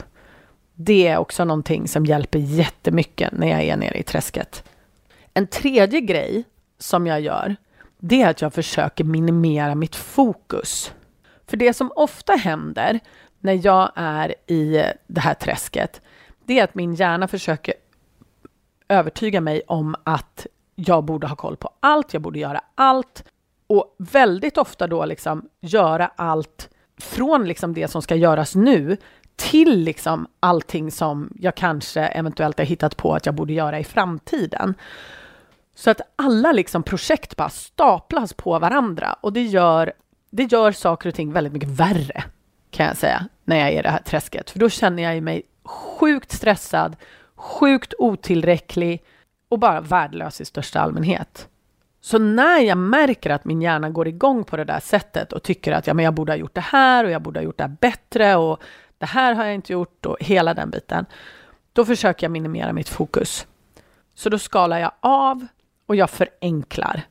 Det 0.76 1.08
är 1.08 1.18
också 1.18 1.46
någonting 1.46 1.88
som 1.88 2.06
hjälper 2.06 2.40
jättemycket 2.40 3.32
när 3.32 3.48
jag 3.48 3.64
är 3.64 3.78
nere 3.78 3.98
i 3.98 4.04
träsket. 4.04 4.64
En 5.34 5.48
tredje 5.48 6.02
grej 6.02 6.44
som 6.78 7.08
jag 7.08 7.22
gör, 7.22 7.56
det 8.00 8.22
är 8.22 8.30
att 8.30 8.42
jag 8.42 8.54
försöker 8.54 9.04
minimera 9.04 9.76
mitt 9.76 9.96
fokus. 9.96 10.94
För 11.48 11.58
det 11.58 11.74
som 11.74 11.92
ofta 11.96 12.34
händer 12.34 13.00
när 13.40 13.66
jag 13.66 13.92
är 13.96 14.36
i 14.48 14.84
det 15.08 15.22
här 15.22 15.34
träsket, 15.34 16.02
det 16.46 16.60
är 16.60 16.64
att 16.64 16.76
min 16.76 16.94
hjärna 16.94 17.28
försöker 17.28 17.74
övertyga 18.88 19.42
mig 19.42 19.62
om 19.68 19.96
att 20.04 20.48
jag 20.76 21.04
borde 21.04 21.28
ha 21.28 21.36
koll 21.36 21.58
på 21.58 21.70
allt, 21.80 22.14
jag 22.14 22.22
borde 22.22 22.40
göra 22.40 22.62
allt 22.76 23.24
och 23.68 23.96
väldigt 23.98 24.58
ofta 24.58 24.88
då 24.88 25.06
liksom 25.06 25.50
göra 25.62 26.12
allt 26.16 26.70
från 26.98 27.48
liksom 27.48 27.74
det 27.74 27.88
som 27.88 28.02
ska 28.02 28.16
göras 28.16 28.56
nu 28.56 28.98
till 29.36 29.80
liksom 29.80 30.28
allting 30.40 30.92
som 30.92 31.34
jag 31.40 31.56
kanske 31.56 32.02
eventuellt 32.02 32.58
har 32.58 32.66
hittat 32.66 32.98
på 32.98 33.14
att 33.14 33.26
jag 33.26 33.36
borde 33.36 33.54
göra 33.54 33.80
i 33.80 33.84
framtiden. 33.84 34.74
Så 35.76 35.90
att 35.90 36.02
alla 36.16 36.52
liksom 36.52 36.84
projekt 36.84 37.36
bara 37.36 37.50
staplas 37.50 38.34
på 38.34 38.60
varandra 38.60 39.14
och 39.22 39.34
det 39.34 39.44
gör, 39.44 39.94
det 40.30 40.44
gör 40.44 40.72
saker 40.72 41.10
och 41.10 41.16
ting 41.16 41.34
väldigt 41.34 41.54
mycket 41.54 41.70
värre 41.70 42.24
kan 42.72 42.86
jag 42.86 42.98
säga 42.98 43.28
när 43.44 43.56
jag 43.56 43.68
är 43.68 43.80
i 43.80 43.82
det 43.82 43.90
här 43.90 44.02
träsket. 44.02 44.50
För 44.50 44.60
då 44.60 44.70
känner 44.70 45.04
jag 45.04 45.24
mig 45.24 45.44
sjukt 45.64 46.32
stressad, 46.32 46.96
sjukt 47.36 47.94
otillräcklig 47.98 49.04
och 49.50 49.60
bara 49.60 49.82
värdelös 49.82 50.42
i 50.42 50.46
största 50.46 50.80
allmänhet. 50.80 51.48
Så 52.02 52.18
när 52.20 52.60
jag 52.60 52.78
märker 52.78 53.30
att 53.30 53.46
min 53.46 53.62
hjärna 53.62 53.90
går 53.90 54.08
igång 54.08 54.44
på 54.44 54.58
det 54.58 54.64
där 54.64 54.80
sättet 54.80 55.34
och 55.34 55.44
tycker 55.44 55.72
att 55.72 55.88
ja, 55.88 55.94
men 55.94 56.06
jag 56.06 56.14
borde 56.14 56.32
ha 56.32 56.38
gjort 56.38 56.56
det 56.56 56.62
här 56.62 57.06
och 57.06 57.12
jag 57.12 57.22
borde 57.22 57.40
ha 57.40 57.44
gjort 57.44 57.58
det 57.58 57.64
här 57.64 57.76
bättre 57.80 58.36
och 58.36 58.62
det 58.98 59.06
här 59.06 59.34
har 59.34 59.46
jag 59.46 59.56
inte 59.56 59.74
gjort 59.74 60.06
och 60.06 60.18
hela 60.20 60.54
den 60.54 60.70
biten. 60.70 61.06
Då 61.74 61.86
försöker 61.86 62.26
jag 62.26 62.32
minimera 62.32 62.74
mitt 62.74 62.90
fokus. 62.90 63.48
Så 64.16 64.30
då 64.30 64.40
skalar 64.40 64.80
jag 64.80 64.92
av 65.00 65.48
och 65.86 65.96
jag 65.96 66.10
förenklar. 66.10 67.02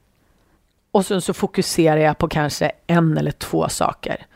Och 0.90 1.06
sen 1.06 1.22
så 1.22 1.34
fokuserar 1.34 2.00
jag 2.00 2.18
på 2.18 2.28
kanske 2.28 2.72
en 2.86 3.18
eller 3.18 3.30
två 3.30 3.68
saker. 3.68 4.26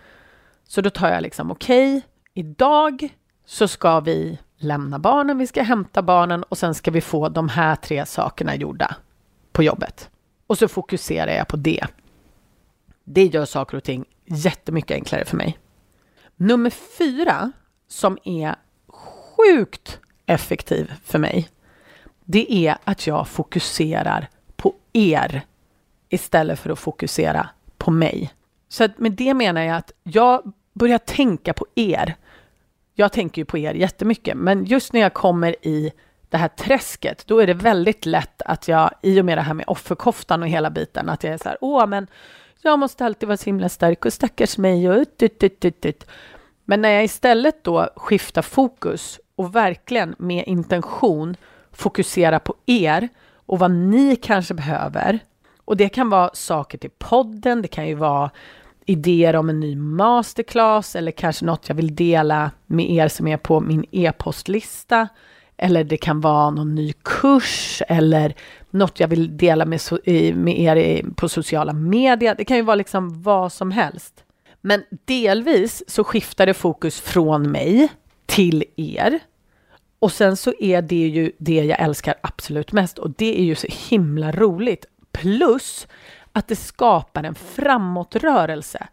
Så 0.68 0.80
då 0.80 0.90
tar 0.90 1.08
jag 1.08 1.22
liksom 1.22 1.50
okej, 1.50 1.96
okay, 1.96 2.02
idag 2.34 3.08
så 3.44 3.68
ska 3.68 4.00
vi 4.00 4.38
lämna 4.56 4.98
barnen, 4.98 5.38
vi 5.38 5.46
ska 5.46 5.62
hämta 5.62 6.02
barnen 6.02 6.42
och 6.42 6.58
sen 6.58 6.74
ska 6.74 6.90
vi 6.90 7.00
få 7.00 7.28
de 7.28 7.48
här 7.48 7.76
tre 7.76 8.06
sakerna 8.06 8.54
gjorda 8.54 8.96
på 9.52 9.62
jobbet. 9.62 10.10
Och 10.46 10.58
så 10.58 10.68
fokuserar 10.68 11.32
jag 11.32 11.48
på 11.48 11.56
det. 11.56 11.86
Det 13.04 13.24
gör 13.24 13.44
saker 13.44 13.76
och 13.76 13.84
ting 13.84 14.04
jättemycket 14.24 14.94
enklare 14.94 15.24
för 15.24 15.36
mig. 15.36 15.58
Nummer 16.36 16.70
fyra, 16.70 17.52
som 17.88 18.18
är 18.24 18.54
sjukt 19.36 20.00
effektiv 20.26 20.92
för 21.04 21.18
mig, 21.18 21.48
det 22.24 22.52
är 22.52 22.76
att 22.84 23.06
jag 23.06 23.28
fokuserar 23.28 24.28
på 24.56 24.74
er 24.92 25.42
istället 26.08 26.58
för 26.58 26.70
att 26.70 26.78
fokusera 26.78 27.48
på 27.78 27.90
mig. 27.90 28.34
Så 28.68 28.88
med 28.96 29.12
det 29.12 29.34
menar 29.34 29.62
jag 29.62 29.76
att 29.76 29.92
jag 30.02 30.52
börjar 30.72 30.98
tänka 30.98 31.52
på 31.52 31.66
er 31.74 32.16
jag 32.94 33.12
tänker 33.12 33.42
ju 33.42 33.46
på 33.46 33.58
er 33.58 33.74
jättemycket, 33.74 34.36
men 34.36 34.64
just 34.64 34.92
när 34.92 35.00
jag 35.00 35.14
kommer 35.14 35.66
i 35.66 35.92
det 36.28 36.36
här 36.36 36.48
träsket, 36.48 37.26
då 37.26 37.38
är 37.38 37.46
det 37.46 37.54
väldigt 37.54 38.06
lätt 38.06 38.42
att 38.42 38.68
jag, 38.68 38.90
i 39.02 39.20
och 39.20 39.24
med 39.24 39.38
det 39.38 39.42
här 39.42 39.54
med 39.54 39.64
offerkoftan 39.68 40.42
och 40.42 40.48
hela 40.48 40.70
biten, 40.70 41.08
att 41.08 41.24
jag 41.24 41.32
är 41.32 41.38
så 41.38 41.48
här, 41.48 41.58
åh, 41.60 41.86
men 41.86 42.06
jag 42.62 42.78
måste 42.78 43.04
alltid 43.04 43.26
vara 43.26 43.36
så 43.36 43.44
himla 43.44 43.68
stark 43.68 44.04
och 44.04 44.12
stackars 44.12 44.58
mig 44.58 44.90
och 44.90 44.96
ut, 44.96 45.22
ut, 45.22 45.42
ut, 45.42 45.64
ut, 45.64 45.86
ut. 45.86 46.06
Men 46.64 46.82
när 46.82 46.88
jag 46.88 47.04
istället 47.04 47.64
då 47.64 47.88
skiftar 47.96 48.42
fokus 48.42 49.20
och 49.36 49.54
verkligen 49.54 50.14
med 50.18 50.44
intention 50.46 51.36
fokusera 51.72 52.38
på 52.38 52.54
er 52.66 53.08
och 53.46 53.58
vad 53.58 53.70
ni 53.70 54.16
kanske 54.16 54.54
behöver. 54.54 55.18
Och 55.64 55.76
det 55.76 55.88
kan 55.88 56.10
vara 56.10 56.30
saker 56.32 56.78
till 56.78 56.90
podden, 56.98 57.62
det 57.62 57.68
kan 57.68 57.88
ju 57.88 57.94
vara 57.94 58.30
idéer 58.86 59.36
om 59.36 59.50
en 59.50 59.60
ny 59.60 59.76
masterclass 59.76 60.96
eller 60.96 61.10
kanske 61.10 61.44
något 61.44 61.68
jag 61.68 61.76
vill 61.76 61.96
dela 61.96 62.50
med 62.66 62.90
er 62.90 63.08
som 63.08 63.26
är 63.26 63.36
på 63.36 63.60
min 63.60 63.84
e-postlista. 63.90 65.08
Eller 65.56 65.84
det 65.84 65.96
kan 65.96 66.20
vara 66.20 66.50
någon 66.50 66.74
ny 66.74 66.92
kurs 67.02 67.82
eller 67.88 68.34
något 68.70 69.00
jag 69.00 69.08
vill 69.08 69.36
dela 69.36 69.64
med, 69.64 69.80
med 70.34 70.58
er 70.60 71.04
på 71.16 71.28
sociala 71.28 71.72
medier. 71.72 72.34
Det 72.38 72.44
kan 72.44 72.56
ju 72.56 72.62
vara 72.62 72.76
liksom 72.76 73.22
vad 73.22 73.52
som 73.52 73.70
helst. 73.70 74.24
Men 74.60 74.82
delvis 75.04 75.82
så 75.86 76.04
skiftar 76.04 76.46
det 76.46 76.54
fokus 76.54 77.00
från 77.00 77.50
mig 77.50 77.88
till 78.26 78.64
er. 78.76 79.20
Och 79.98 80.12
sen 80.12 80.36
så 80.36 80.52
är 80.60 80.82
det 80.82 81.08
ju 81.08 81.32
det 81.38 81.64
jag 81.64 81.80
älskar 81.80 82.14
absolut 82.20 82.72
mest 82.72 82.98
och 82.98 83.10
det 83.10 83.40
är 83.40 83.44
ju 83.44 83.54
så 83.54 83.66
himla 83.90 84.32
roligt. 84.32 84.86
Plus 85.12 85.86
att 86.34 86.48
det 86.48 86.56
skapar 86.56 87.24
en 87.24 87.34
framåtrörelse 87.34 88.88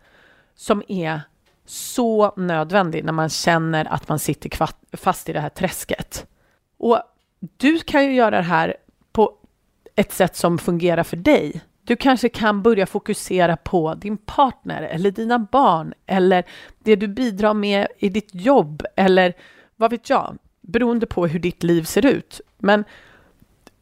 som 0.55 0.83
är 0.88 1.21
så 1.65 2.33
nödvändig 2.38 3.05
när 3.05 3.13
man 3.13 3.29
känner 3.29 3.86
att 3.86 4.10
man 4.10 4.19
sitter 4.19 4.67
fast 4.98 5.29
i 5.29 5.33
det 5.33 5.39
här 5.39 5.50
träsket. 5.50 6.27
Och 6.77 7.01
du 7.57 7.79
kan 7.79 8.05
ju 8.05 8.13
göra 8.13 8.38
det 8.38 8.43
här 8.43 8.75
på 9.12 9.38
ett 9.95 10.12
sätt 10.12 10.36
som 10.36 10.57
fungerar 10.57 11.03
för 11.03 11.17
dig. 11.17 11.62
Du 11.83 11.95
kanske 11.95 12.29
kan 12.29 12.62
börja 12.62 12.86
fokusera 12.86 13.57
på 13.57 13.93
din 13.93 14.17
partner 14.17 14.81
eller 14.81 15.12
dina 15.12 15.39
barn 15.39 15.93
eller 16.05 16.43
det 16.79 16.95
du 16.95 17.07
bidrar 17.07 17.53
med 17.53 17.88
i 17.98 18.10
ditt 18.10 18.36
jobb 18.36 18.86
eller 18.95 19.33
vad 19.75 19.91
vet 19.91 20.10
jag, 20.10 20.38
beroende 20.62 21.05
på 21.05 21.27
hur 21.27 21.39
ditt 21.39 21.63
liv 21.63 21.83
ser 21.83 22.05
ut. 22.05 22.41
Men 22.57 22.83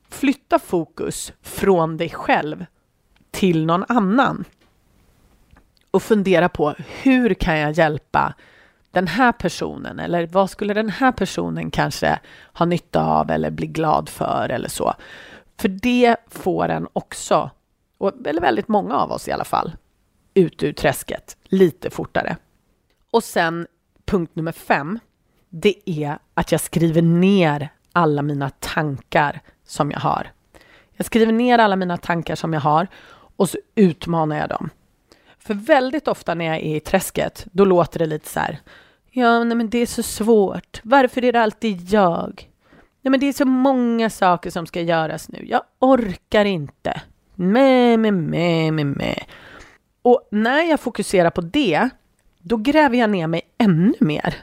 flytta 0.09 0.59
fokus 0.59 1.33
från 1.41 1.97
dig 1.97 2.09
själv 2.09 2.65
till 3.31 3.65
någon 3.65 3.85
annan 3.87 4.45
och 5.91 6.03
fundera 6.03 6.49
på 6.49 6.75
hur 6.77 7.33
kan 7.33 7.59
jag 7.59 7.71
hjälpa 7.71 8.33
den 8.91 9.07
här 9.07 9.31
personen 9.31 9.99
eller 9.99 10.27
vad 10.27 10.49
skulle 10.49 10.73
den 10.73 10.89
här 10.89 11.11
personen 11.11 11.71
kanske 11.71 12.19
ha 12.53 12.65
nytta 12.65 13.03
av 13.03 13.31
eller 13.31 13.49
bli 13.51 13.67
glad 13.67 14.09
för 14.09 14.49
eller 14.49 14.69
så. 14.69 14.93
För 15.57 15.67
det 15.69 16.15
får 16.27 16.69
en 16.69 16.87
också, 16.93 17.49
och 17.97 18.13
eller 18.25 18.41
väldigt 18.41 18.67
många 18.67 18.95
av 18.95 19.11
oss 19.11 19.27
i 19.27 19.31
alla 19.31 19.43
fall, 19.43 19.71
ut 20.33 20.63
ur 20.63 20.73
träsket 20.73 21.37
lite 21.43 21.89
fortare. 21.89 22.37
Och 23.11 23.23
sen 23.23 23.67
punkt 24.05 24.35
nummer 24.35 24.51
fem, 24.51 24.99
det 25.49 25.89
är 25.89 26.17
att 26.33 26.51
jag 26.51 26.61
skriver 26.61 27.01
ner 27.01 27.69
alla 27.93 28.21
mina 28.21 28.49
tankar 28.49 29.41
som 29.65 29.91
jag 29.91 29.99
har. 29.99 30.31
Jag 30.91 31.05
skriver 31.05 31.31
ner 31.31 31.59
alla 31.59 31.75
mina 31.75 31.97
tankar 31.97 32.35
som 32.35 32.53
jag 32.53 32.61
har 32.61 32.87
och 33.39 33.49
så 33.49 33.57
utmanar 33.75 34.37
jag 34.37 34.49
dem. 34.49 34.69
För 35.39 35.53
väldigt 35.53 36.07
ofta 36.07 36.33
när 36.33 36.45
jag 36.45 36.55
är 36.55 36.75
i 36.75 36.79
träsket, 36.79 37.45
då 37.51 37.65
låter 37.65 37.99
det 37.99 38.05
lite 38.05 38.29
så 38.29 38.39
här. 38.39 38.59
Ja, 39.11 39.43
nej, 39.43 39.57
men 39.57 39.69
det 39.69 39.77
är 39.77 39.85
så 39.85 40.03
svårt. 40.03 40.81
Varför 40.83 41.25
är 41.25 41.33
det 41.33 41.41
alltid 41.41 41.89
jag? 41.89 42.49
Nej, 43.01 43.11
men 43.11 43.19
det 43.19 43.25
är 43.25 43.33
så 43.33 43.45
många 43.45 44.09
saker 44.09 44.49
som 44.49 44.65
ska 44.65 44.81
göras 44.81 45.29
nu. 45.29 45.45
Jag 45.45 45.61
orkar 45.79 46.45
inte. 46.45 47.01
Mä, 47.35 47.97
mä, 47.97 48.11
mä, 48.11 48.71
mä, 48.71 48.83
mä. 48.83 49.15
Och 50.01 50.27
när 50.31 50.63
jag 50.63 50.79
fokuserar 50.79 51.29
på 51.29 51.41
det, 51.41 51.89
då 52.39 52.57
gräver 52.57 52.97
jag 52.97 53.09
ner 53.09 53.27
mig 53.27 53.41
ännu 53.57 53.93
mer. 53.99 54.35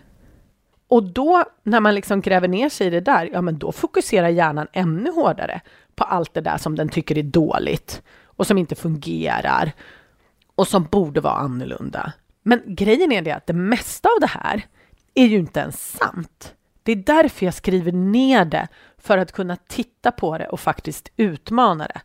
Och 0.89 1.03
då, 1.03 1.45
när 1.63 1.81
man 1.81 1.95
liksom 1.95 2.21
gräver 2.21 2.49
ner 2.49 2.69
sig 2.69 2.87
i 2.87 2.91
det 2.91 3.01
där, 3.01 3.31
ja 3.33 3.41
men 3.41 3.59
då 3.59 3.73
fokuserar 3.73 4.29
hjärnan 4.29 4.67
ännu 4.73 5.11
hårdare 5.11 5.61
på 5.95 6.05
allt 6.05 6.35
det 6.35 6.41
där 6.41 6.59
som 6.59 6.77
den 6.77 6.89
tycker 6.89 7.19
är 7.19 7.23
dåligt 7.23 8.03
och 8.37 8.47
som 8.47 8.59
inte 8.59 8.75
fungerar 8.75 9.73
och 10.55 10.69
som 10.69 10.85
borde 10.85 11.21
vara 11.21 11.35
annorlunda. 11.35 12.13
Men 12.43 12.63
grejen 12.67 13.13
är 13.13 13.23
det 13.23 13.33
att 13.33 13.47
det 13.47 13.53
mesta 13.53 14.09
av 14.09 14.21
det 14.21 14.27
här 14.27 14.67
är 15.15 15.27
ju 15.27 15.39
inte 15.39 15.61
ens 15.61 15.97
sant. 15.99 16.55
Det 16.83 16.93
är 16.93 16.97
därför 16.97 17.47
jag 17.47 17.55
skriver 17.55 17.93
ner 17.93 18.45
det, 18.45 18.69
för 18.99 19.19
att 19.19 19.33
kunna 19.33 19.57
titta 19.57 20.13
på 20.13 20.39
det 20.39 20.49
och 20.49 20.61
faktiskt 20.61 21.09
utmana 21.17 21.87
det. 21.87 22.01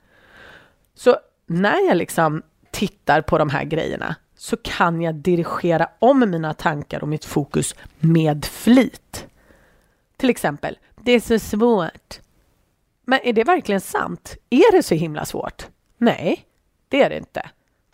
Så 0.93 1.17
när 1.45 1.87
jag 1.87 1.97
liksom 1.97 2.41
tittar 2.71 3.21
på 3.21 3.37
de 3.37 3.49
här 3.49 3.63
grejerna 3.63 4.15
så 4.35 4.57
kan 4.57 5.01
jag 5.01 5.15
dirigera 5.15 5.89
om 5.99 6.19
mina 6.19 6.53
tankar 6.53 7.01
och 7.01 7.07
mitt 7.07 7.25
fokus 7.25 7.75
med 7.99 8.45
flit. 8.45 9.27
Till 10.17 10.29
exempel, 10.29 10.77
det 10.95 11.11
är 11.11 11.19
så 11.19 11.39
svårt. 11.39 12.19
Men 13.05 13.19
är 13.23 13.33
det 13.33 13.43
verkligen 13.43 13.81
sant? 13.81 14.35
Är 14.49 14.71
det 14.71 14.83
så 14.83 14.95
himla 14.95 15.25
svårt? 15.25 15.67
Nej, 16.01 16.45
det 16.89 17.03
är 17.03 17.09
det 17.09 17.17
inte. 17.17 17.49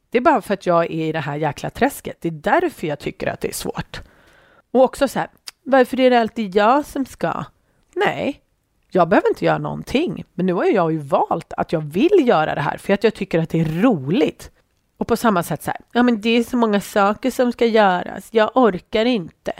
Det 0.09 0.17
är 0.17 0.21
bara 0.21 0.41
för 0.41 0.53
att 0.53 0.65
jag 0.65 0.85
är 0.85 0.89
i 0.89 1.11
det 1.11 1.19
här 1.19 1.35
jäkla 1.35 1.69
träsket. 1.69 2.17
Det 2.21 2.27
är 2.27 2.31
därför 2.31 2.87
jag 2.87 2.99
tycker 2.99 3.27
att 3.27 3.41
det 3.41 3.47
är 3.47 3.53
svårt. 3.53 4.01
Och 4.71 4.83
också 4.83 5.07
så 5.07 5.19
här, 5.19 5.29
varför 5.63 5.99
är 5.99 6.09
det 6.09 6.19
alltid 6.19 6.55
jag 6.55 6.85
som 6.85 7.05
ska? 7.05 7.45
Nej, 7.95 8.41
jag 8.91 9.09
behöver 9.09 9.29
inte 9.29 9.45
göra 9.45 9.57
någonting. 9.57 10.23
Men 10.33 10.45
nu 10.45 10.53
har 10.53 10.65
jag 10.65 10.91
ju 10.91 10.97
valt 10.97 11.53
att 11.57 11.73
jag 11.73 11.81
vill 11.81 12.27
göra 12.27 12.55
det 12.55 12.61
här 12.61 12.77
för 12.77 12.93
att 12.93 13.03
jag 13.03 13.13
tycker 13.13 13.39
att 13.39 13.49
det 13.49 13.59
är 13.59 13.81
roligt. 13.81 14.51
Och 14.97 15.07
på 15.07 15.17
samma 15.17 15.43
sätt 15.43 15.63
så 15.63 15.71
här, 15.71 15.81
ja 15.91 16.03
men 16.03 16.21
det 16.21 16.29
är 16.29 16.43
så 16.43 16.57
många 16.57 16.81
saker 16.81 17.31
som 17.31 17.51
ska 17.51 17.65
göras. 17.65 18.29
Jag 18.31 18.51
orkar 18.53 19.05
inte. 19.05 19.53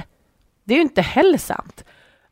Det 0.64 0.74
är 0.74 0.78
ju 0.78 0.84
inte 0.84 1.02
heller 1.02 1.38
sant. 1.38 1.84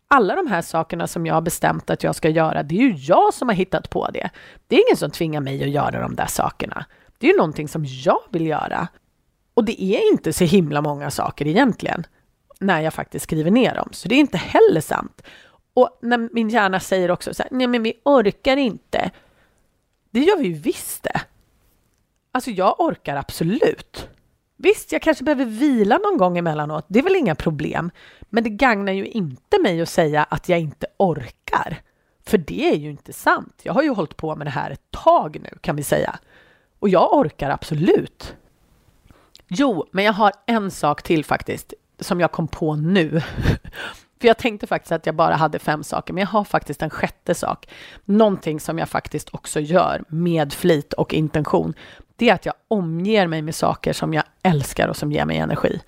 Alla 0.08 0.36
de 0.36 0.48
här 0.48 0.62
sakerna 0.62 1.08
som 1.08 1.26
jag 1.26 1.34
har 1.34 1.42
bestämt 1.42 1.90
att 1.90 2.04
jag 2.04 2.16
ska 2.16 2.30
göra, 2.30 2.64
det 2.64 2.76
är 2.76 2.82
ju 2.82 2.94
jag 2.94 3.34
som 3.34 3.50
har 3.50 3.56
hittat 3.56 3.90
på 3.90 4.10
det. 4.12 4.30
Det 4.68 4.76
är 4.76 4.88
ingen 4.88 4.98
som 4.98 5.12
tvingar 5.12 5.42
mig 5.42 5.64
att 5.64 5.70
göra 5.70 6.02
de 6.02 6.16
där 6.16 6.26
sakerna. 6.26 6.86
Det 7.18 7.28
är 7.28 7.32
ju 7.32 7.38
någonting 7.38 7.68
som 7.68 7.86
jag 7.86 8.20
vill 8.30 8.48
göra. 8.48 8.88
Och 9.54 9.66
det 9.66 9.84
är 9.84 10.12
inte 10.12 10.34
så 10.34 10.44
himla 10.44 10.82
många 10.82 11.12
saker 11.12 11.48
egentligen, 11.48 12.08
när 12.60 12.82
jag 12.82 12.94
faktiskt 12.94 13.24
skriver 13.24 13.52
ner 13.52 13.76
dem. 13.76 13.90
Så 13.92 14.08
det 14.08 14.16
är 14.16 14.20
inte 14.20 14.38
heller 14.38 14.82
sant. 14.82 15.22
Och 15.74 16.00
när 16.02 16.30
min 16.34 16.50
hjärna 16.50 16.80
säger 16.80 17.12
också 17.12 17.34
så 17.34 17.44
här, 17.44 17.50
nej 17.52 17.68
men 17.68 17.84
vi 17.84 17.94
orkar 18.04 18.58
inte. 18.58 19.12
Det 20.12 20.20
gör 20.20 20.38
vi 20.38 20.48
ju 20.48 20.54
visst 20.54 21.04
det. 21.04 21.22
Alltså 22.32 22.52
jag 22.52 22.80
orkar 22.80 23.16
absolut. 23.16 24.08
Visst, 24.58 24.92
jag 24.92 25.02
kanske 25.02 25.24
behöver 25.24 25.46
vila 25.46 25.98
någon 25.98 26.18
gång 26.18 26.38
emellanåt. 26.38 26.86
Det 26.88 27.00
är 27.00 27.04
väl 27.04 27.16
inga 27.16 27.36
problem. 27.36 27.92
Men 28.36 28.44
det 28.44 28.50
gagnar 28.50 28.94
ju 28.94 29.06
inte 29.08 29.60
mig 29.62 29.82
att 29.82 29.90
säga 29.90 30.24
att 30.24 30.50
jag 30.50 30.60
inte 30.60 30.88
orkar. 30.98 31.82
För 32.26 32.38
det 32.38 32.70
är 32.70 32.76
ju 32.76 32.90
inte 32.90 33.14
sant. 33.14 33.62
Jag 33.64 33.74
har 33.74 33.84
ju 33.84 33.90
hållit 33.90 34.18
på 34.18 34.36
med 34.36 34.48
det 34.48 34.52
här 34.52 34.72
ett 34.72 34.92
tag 34.92 35.38
nu 35.42 35.58
kan 35.62 35.76
vi 35.76 35.84
säga. 35.84 36.20
Och 36.80 36.90
jag 36.90 37.14
orkar 37.14 37.50
absolut. 37.50 38.36
Jo, 39.48 39.88
men 39.92 40.06
jag 40.06 40.14
har 40.14 40.32
en 40.46 40.72
sak 40.72 41.04
till 41.04 41.26
faktiskt 41.26 41.74
som 42.00 42.20
jag 42.20 42.32
kom 42.32 42.48
på 42.48 42.76
nu. 42.76 43.22
För 44.20 44.28
jag 44.28 44.38
tänkte 44.38 44.68
faktiskt 44.68 44.92
att 44.92 45.06
jag 45.06 45.16
bara 45.16 45.36
hade 45.36 45.60
fem 45.60 45.84
saker, 45.84 46.14
men 46.14 46.22
jag 46.22 46.28
har 46.28 46.44
faktiskt 46.44 46.82
en 46.82 46.90
sjätte 46.90 47.36
sak. 47.36 47.70
Någonting 48.06 48.60
som 48.60 48.80
jag 48.80 48.90
faktiskt 48.90 49.30
också 49.34 49.60
gör 49.60 50.04
med 50.08 50.54
flit 50.54 50.94
och 50.94 51.14
intention. 51.14 51.74
Det 52.16 52.30
är 52.30 52.34
att 52.34 52.46
jag 52.46 52.56
omger 52.68 53.28
mig 53.28 53.42
med 53.42 53.56
saker 53.56 53.94
som 53.94 54.14
jag 54.14 54.24
älskar 54.44 54.88
och 54.88 54.96
som 54.96 55.12
ger 55.12 55.26
mig 55.26 55.38
energi. 55.38 55.82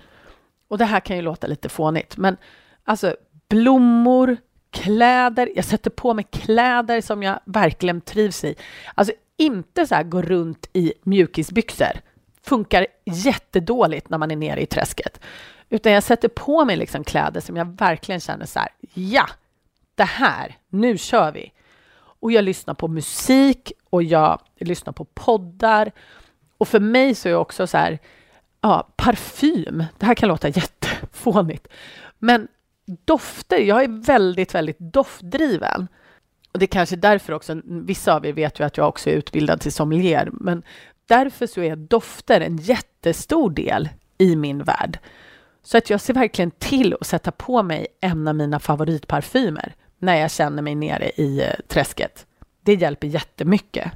Och 0.68 0.78
det 0.78 0.84
här 0.84 1.00
kan 1.00 1.16
ju 1.16 1.22
låta 1.22 1.46
lite 1.46 1.68
fånigt, 1.68 2.16
men 2.16 2.36
alltså 2.84 3.16
blommor, 3.48 4.36
kläder. 4.70 5.50
Jag 5.54 5.64
sätter 5.64 5.90
på 5.90 6.14
mig 6.14 6.24
kläder 6.30 7.00
som 7.00 7.22
jag 7.22 7.40
verkligen 7.44 8.00
trivs 8.00 8.44
i. 8.44 8.54
Alltså 8.94 9.12
inte 9.36 9.86
så 9.86 9.94
här 9.94 10.02
gå 10.02 10.22
runt 10.22 10.68
i 10.72 10.92
mjukisbyxor. 11.02 12.00
Funkar 12.42 12.86
jättedåligt 13.04 14.10
när 14.10 14.18
man 14.18 14.30
är 14.30 14.36
nere 14.36 14.60
i 14.60 14.66
träsket. 14.66 15.20
Utan 15.68 15.92
jag 15.92 16.02
sätter 16.02 16.28
på 16.28 16.64
mig 16.64 16.76
liksom 16.76 17.04
kläder 17.04 17.40
som 17.40 17.56
jag 17.56 17.78
verkligen 17.78 18.20
känner 18.20 18.46
så 18.46 18.58
här, 18.58 18.68
ja, 18.94 19.28
det 19.94 20.04
här, 20.04 20.56
nu 20.68 20.98
kör 20.98 21.32
vi. 21.32 21.52
Och 22.20 22.32
jag 22.32 22.44
lyssnar 22.44 22.74
på 22.74 22.88
musik 22.88 23.72
och 23.90 24.02
jag 24.02 24.40
lyssnar 24.58 24.92
på 24.92 25.04
poddar. 25.04 25.92
Och 26.58 26.68
för 26.68 26.80
mig 26.80 27.14
så 27.14 27.28
är 27.28 27.32
det 27.32 27.38
också 27.38 27.66
så 27.66 27.78
här, 27.78 27.98
ja, 28.60 28.88
parfym. 28.96 29.84
Det 29.98 30.06
här 30.06 30.14
kan 30.14 30.28
låta 30.28 30.48
jättefånigt. 30.48 31.68
Men 32.18 32.48
dofter, 33.04 33.58
jag 33.58 33.84
är 33.84 34.04
väldigt, 34.06 34.54
väldigt 34.54 34.78
doftdriven. 34.78 35.88
Och 36.52 36.58
det 36.58 36.64
är 36.64 36.66
kanske 36.66 36.96
därför 36.96 37.32
också, 37.32 37.60
vissa 37.64 38.14
av 38.14 38.26
er 38.26 38.32
vet 38.32 38.60
ju 38.60 38.64
att 38.64 38.76
jag 38.76 38.88
också 38.88 39.10
är 39.10 39.14
utbildad 39.14 39.60
till 39.60 39.72
sommelier, 39.72 40.28
men 40.32 40.62
därför 41.06 41.46
så 41.46 41.60
är 41.60 41.76
dofter 41.76 42.40
en 42.40 42.56
jättestor 42.56 43.50
del 43.50 43.88
i 44.18 44.36
min 44.36 44.62
värld. 44.62 44.98
Så 45.62 45.78
att 45.78 45.90
jag 45.90 46.00
ser 46.00 46.14
verkligen 46.14 46.50
till 46.50 46.96
att 47.00 47.06
sätta 47.06 47.30
på 47.30 47.62
mig 47.62 47.86
en 48.00 48.28
av 48.28 48.34
mina 48.34 48.58
favoritparfymer 48.60 49.74
när 49.98 50.16
jag 50.16 50.30
känner 50.30 50.62
mig 50.62 50.74
nere 50.74 51.10
i 51.16 51.40
eh, 51.40 51.54
träsket. 51.68 52.26
Det 52.60 52.74
hjälper 52.74 53.06
jättemycket. 53.06 53.92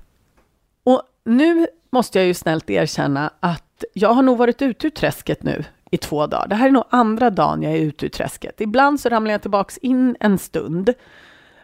Och 0.84 1.02
nu 1.24 1.66
måste 1.90 2.18
jag 2.18 2.26
ju 2.26 2.34
snällt 2.34 2.70
erkänna 2.70 3.32
att 3.40 3.71
jag 3.92 4.12
har 4.12 4.22
nog 4.22 4.38
varit 4.38 4.62
ute 4.62 4.86
ur 4.86 4.90
träsket 4.90 5.42
nu 5.42 5.64
i 5.90 5.96
två 5.96 6.26
dagar. 6.26 6.48
Det 6.48 6.54
här 6.54 6.66
är 6.68 6.72
nog 6.72 6.84
andra 6.90 7.30
dagen 7.30 7.62
jag 7.62 7.72
är 7.72 7.78
ute 7.78 8.06
ur 8.06 8.10
träsket. 8.10 8.60
Ibland 8.60 9.00
så 9.00 9.08
ramlar 9.08 9.32
jag 9.32 9.42
tillbaks 9.42 9.78
in 9.78 10.16
en 10.20 10.38
stund. 10.38 10.94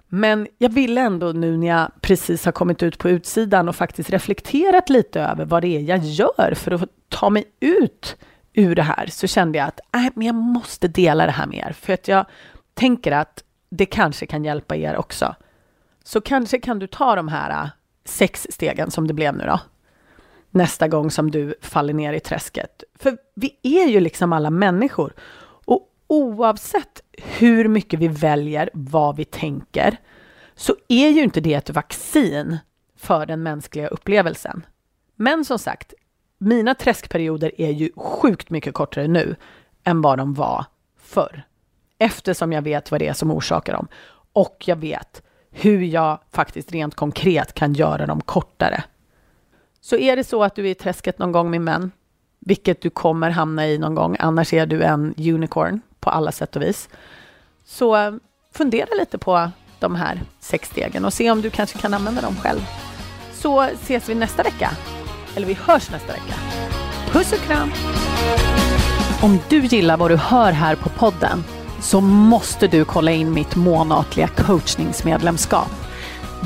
Men 0.08 0.46
jag 0.58 0.68
ville 0.68 1.00
ändå 1.00 1.32
nu 1.32 1.56
när 1.56 1.66
jag 1.66 1.90
precis 2.00 2.44
har 2.44 2.52
kommit 2.52 2.82
ut 2.82 2.98
på 2.98 3.10
utsidan 3.10 3.68
och 3.68 3.76
faktiskt 3.76 4.10
reflekterat 4.10 4.88
lite 4.88 5.20
över 5.20 5.44
vad 5.44 5.62
det 5.62 5.76
är 5.76 5.80
jag 5.80 5.98
gör 5.98 6.54
för 6.56 6.70
att 6.70 6.90
ta 7.08 7.30
mig 7.30 7.44
ut 7.60 8.16
ur 8.52 8.74
det 8.74 8.82
här, 8.82 9.06
så 9.06 9.26
kände 9.26 9.58
jag 9.58 9.68
att 9.68 9.80
äh, 9.94 10.12
men 10.14 10.26
jag 10.26 10.34
måste 10.34 10.88
dela 10.88 11.26
det 11.26 11.32
här 11.32 11.46
med 11.46 11.58
er, 11.58 11.72
för 11.72 11.92
att 11.92 12.08
jag 12.08 12.26
tänker 12.74 13.12
att 13.12 13.44
det 13.70 13.86
kanske 13.86 14.26
kan 14.26 14.44
hjälpa 14.44 14.76
er 14.76 14.96
också. 14.96 15.34
Så 16.04 16.20
kanske 16.20 16.58
kan 16.58 16.78
du 16.78 16.86
ta 16.86 17.16
de 17.16 17.28
här 17.28 17.50
äh, 17.50 17.68
sex 18.04 18.46
stegen 18.50 18.90
som 18.90 19.06
det 19.06 19.14
blev 19.14 19.36
nu 19.36 19.44
då, 19.46 19.60
nästa 20.50 20.88
gång 20.88 21.10
som 21.10 21.30
du 21.30 21.54
faller 21.60 21.94
ner 21.94 22.12
i 22.12 22.20
träsket. 22.20 22.84
För 22.94 23.18
vi 23.34 23.56
är 23.62 23.86
ju 23.86 24.00
liksom 24.00 24.32
alla 24.32 24.50
människor. 24.50 25.12
Och 25.64 25.88
oavsett 26.06 27.02
hur 27.12 27.68
mycket 27.68 28.00
vi 28.00 28.08
väljer 28.08 28.70
vad 28.72 29.16
vi 29.16 29.24
tänker, 29.24 29.96
så 30.54 30.76
är 30.88 31.08
ju 31.08 31.22
inte 31.22 31.40
det 31.40 31.54
ett 31.54 31.70
vaccin 31.70 32.58
för 32.96 33.26
den 33.26 33.42
mänskliga 33.42 33.88
upplevelsen. 33.88 34.66
Men 35.16 35.44
som 35.44 35.58
sagt, 35.58 35.94
mina 36.38 36.74
träskperioder 36.74 37.60
är 37.60 37.70
ju 37.70 37.90
sjukt 37.96 38.50
mycket 38.50 38.74
kortare 38.74 39.08
nu 39.08 39.36
än 39.84 40.02
vad 40.02 40.18
de 40.18 40.34
var 40.34 40.64
förr. 41.00 41.42
Eftersom 41.98 42.52
jag 42.52 42.62
vet 42.62 42.90
vad 42.90 43.00
det 43.00 43.08
är 43.08 43.12
som 43.12 43.30
orsakar 43.30 43.72
dem. 43.72 43.88
Och 44.32 44.64
jag 44.66 44.76
vet 44.76 45.22
hur 45.50 45.82
jag 45.82 46.20
faktiskt 46.32 46.72
rent 46.72 46.94
konkret 46.94 47.54
kan 47.54 47.72
göra 47.72 48.06
dem 48.06 48.20
kortare. 48.20 48.84
Så 49.80 49.96
är 49.96 50.16
det 50.16 50.24
så 50.24 50.44
att 50.44 50.54
du 50.54 50.66
är 50.66 50.70
i 50.70 50.74
träsket 50.74 51.18
någon 51.18 51.32
gång 51.32 51.50
med 51.50 51.60
män, 51.60 51.90
vilket 52.40 52.80
du 52.80 52.90
kommer 52.90 53.30
hamna 53.30 53.68
i 53.68 53.78
någon 53.78 53.94
gång, 53.94 54.16
annars 54.18 54.52
är 54.52 54.66
du 54.66 54.82
en 54.82 55.14
unicorn 55.18 55.80
på 56.00 56.10
alla 56.10 56.32
sätt 56.32 56.56
och 56.56 56.62
vis. 56.62 56.88
Så 57.64 57.96
eh, 57.96 58.12
fundera 58.52 58.94
lite 58.98 59.18
på 59.18 59.50
de 59.80 59.94
här 59.94 60.20
sex 60.40 60.68
stegen 60.68 61.04
och 61.04 61.12
se 61.12 61.30
om 61.30 61.40
du 61.40 61.50
kanske 61.50 61.78
kan 61.78 61.94
använda 61.94 62.20
dem 62.20 62.36
själv. 62.36 62.60
Så 63.32 63.62
ses 63.62 64.08
vi 64.08 64.14
nästa 64.14 64.42
vecka. 64.42 64.70
Eller 65.36 65.46
vi 65.46 65.54
hörs 65.54 65.90
nästa 65.90 66.12
vecka. 66.12 66.34
Puss 67.10 67.32
och 67.32 67.38
kram! 67.38 67.72
Om 69.22 69.38
du 69.48 69.64
gillar 69.64 69.96
vad 69.96 70.10
du 70.10 70.16
hör 70.16 70.52
här 70.52 70.76
på 70.76 70.88
podden 70.88 71.44
så 71.80 72.00
måste 72.00 72.66
du 72.66 72.84
kolla 72.84 73.10
in 73.10 73.32
mitt 73.32 73.56
månatliga 73.56 74.28
coachningsmedlemskap. 74.28 75.70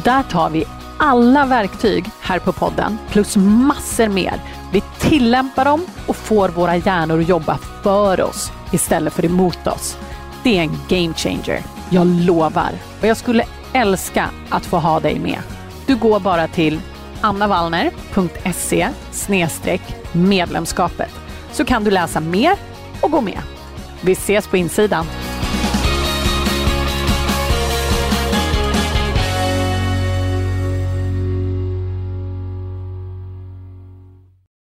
Där 0.04 0.22
tar 0.22 0.50
vi 0.50 0.64
alla 1.02 1.46
verktyg 1.46 2.04
här 2.20 2.38
på 2.38 2.52
podden 2.52 2.98
plus 3.10 3.36
massor 3.36 4.08
mer. 4.08 4.40
Vi 4.72 4.82
tillämpar 4.98 5.64
dem 5.64 5.86
och 6.06 6.16
får 6.16 6.48
våra 6.48 6.76
hjärnor 6.76 7.20
att 7.20 7.28
jobba 7.28 7.58
för 7.82 8.20
oss 8.20 8.52
istället 8.72 9.12
för 9.12 9.24
emot 9.24 9.66
oss. 9.66 9.98
Det 10.42 10.58
är 10.58 10.62
en 10.62 10.78
game 10.88 11.14
changer. 11.14 11.62
Jag 11.90 12.06
lovar. 12.06 12.70
Och 13.00 13.06
jag 13.06 13.16
skulle 13.16 13.44
älska 13.72 14.30
att 14.48 14.66
få 14.66 14.78
ha 14.78 15.00
dig 15.00 15.18
med. 15.18 15.38
Du 15.86 15.96
går 15.96 16.20
bara 16.20 16.48
till 16.48 16.80
annavallner.se 17.20 18.88
medlemskapet 20.12 21.10
så 21.52 21.64
kan 21.64 21.84
du 21.84 21.90
läsa 21.90 22.20
mer 22.20 22.56
och 23.00 23.10
gå 23.10 23.20
med. 23.20 23.38
Vi 24.00 24.12
ses 24.12 24.46
på 24.46 24.56
insidan. 24.56 25.06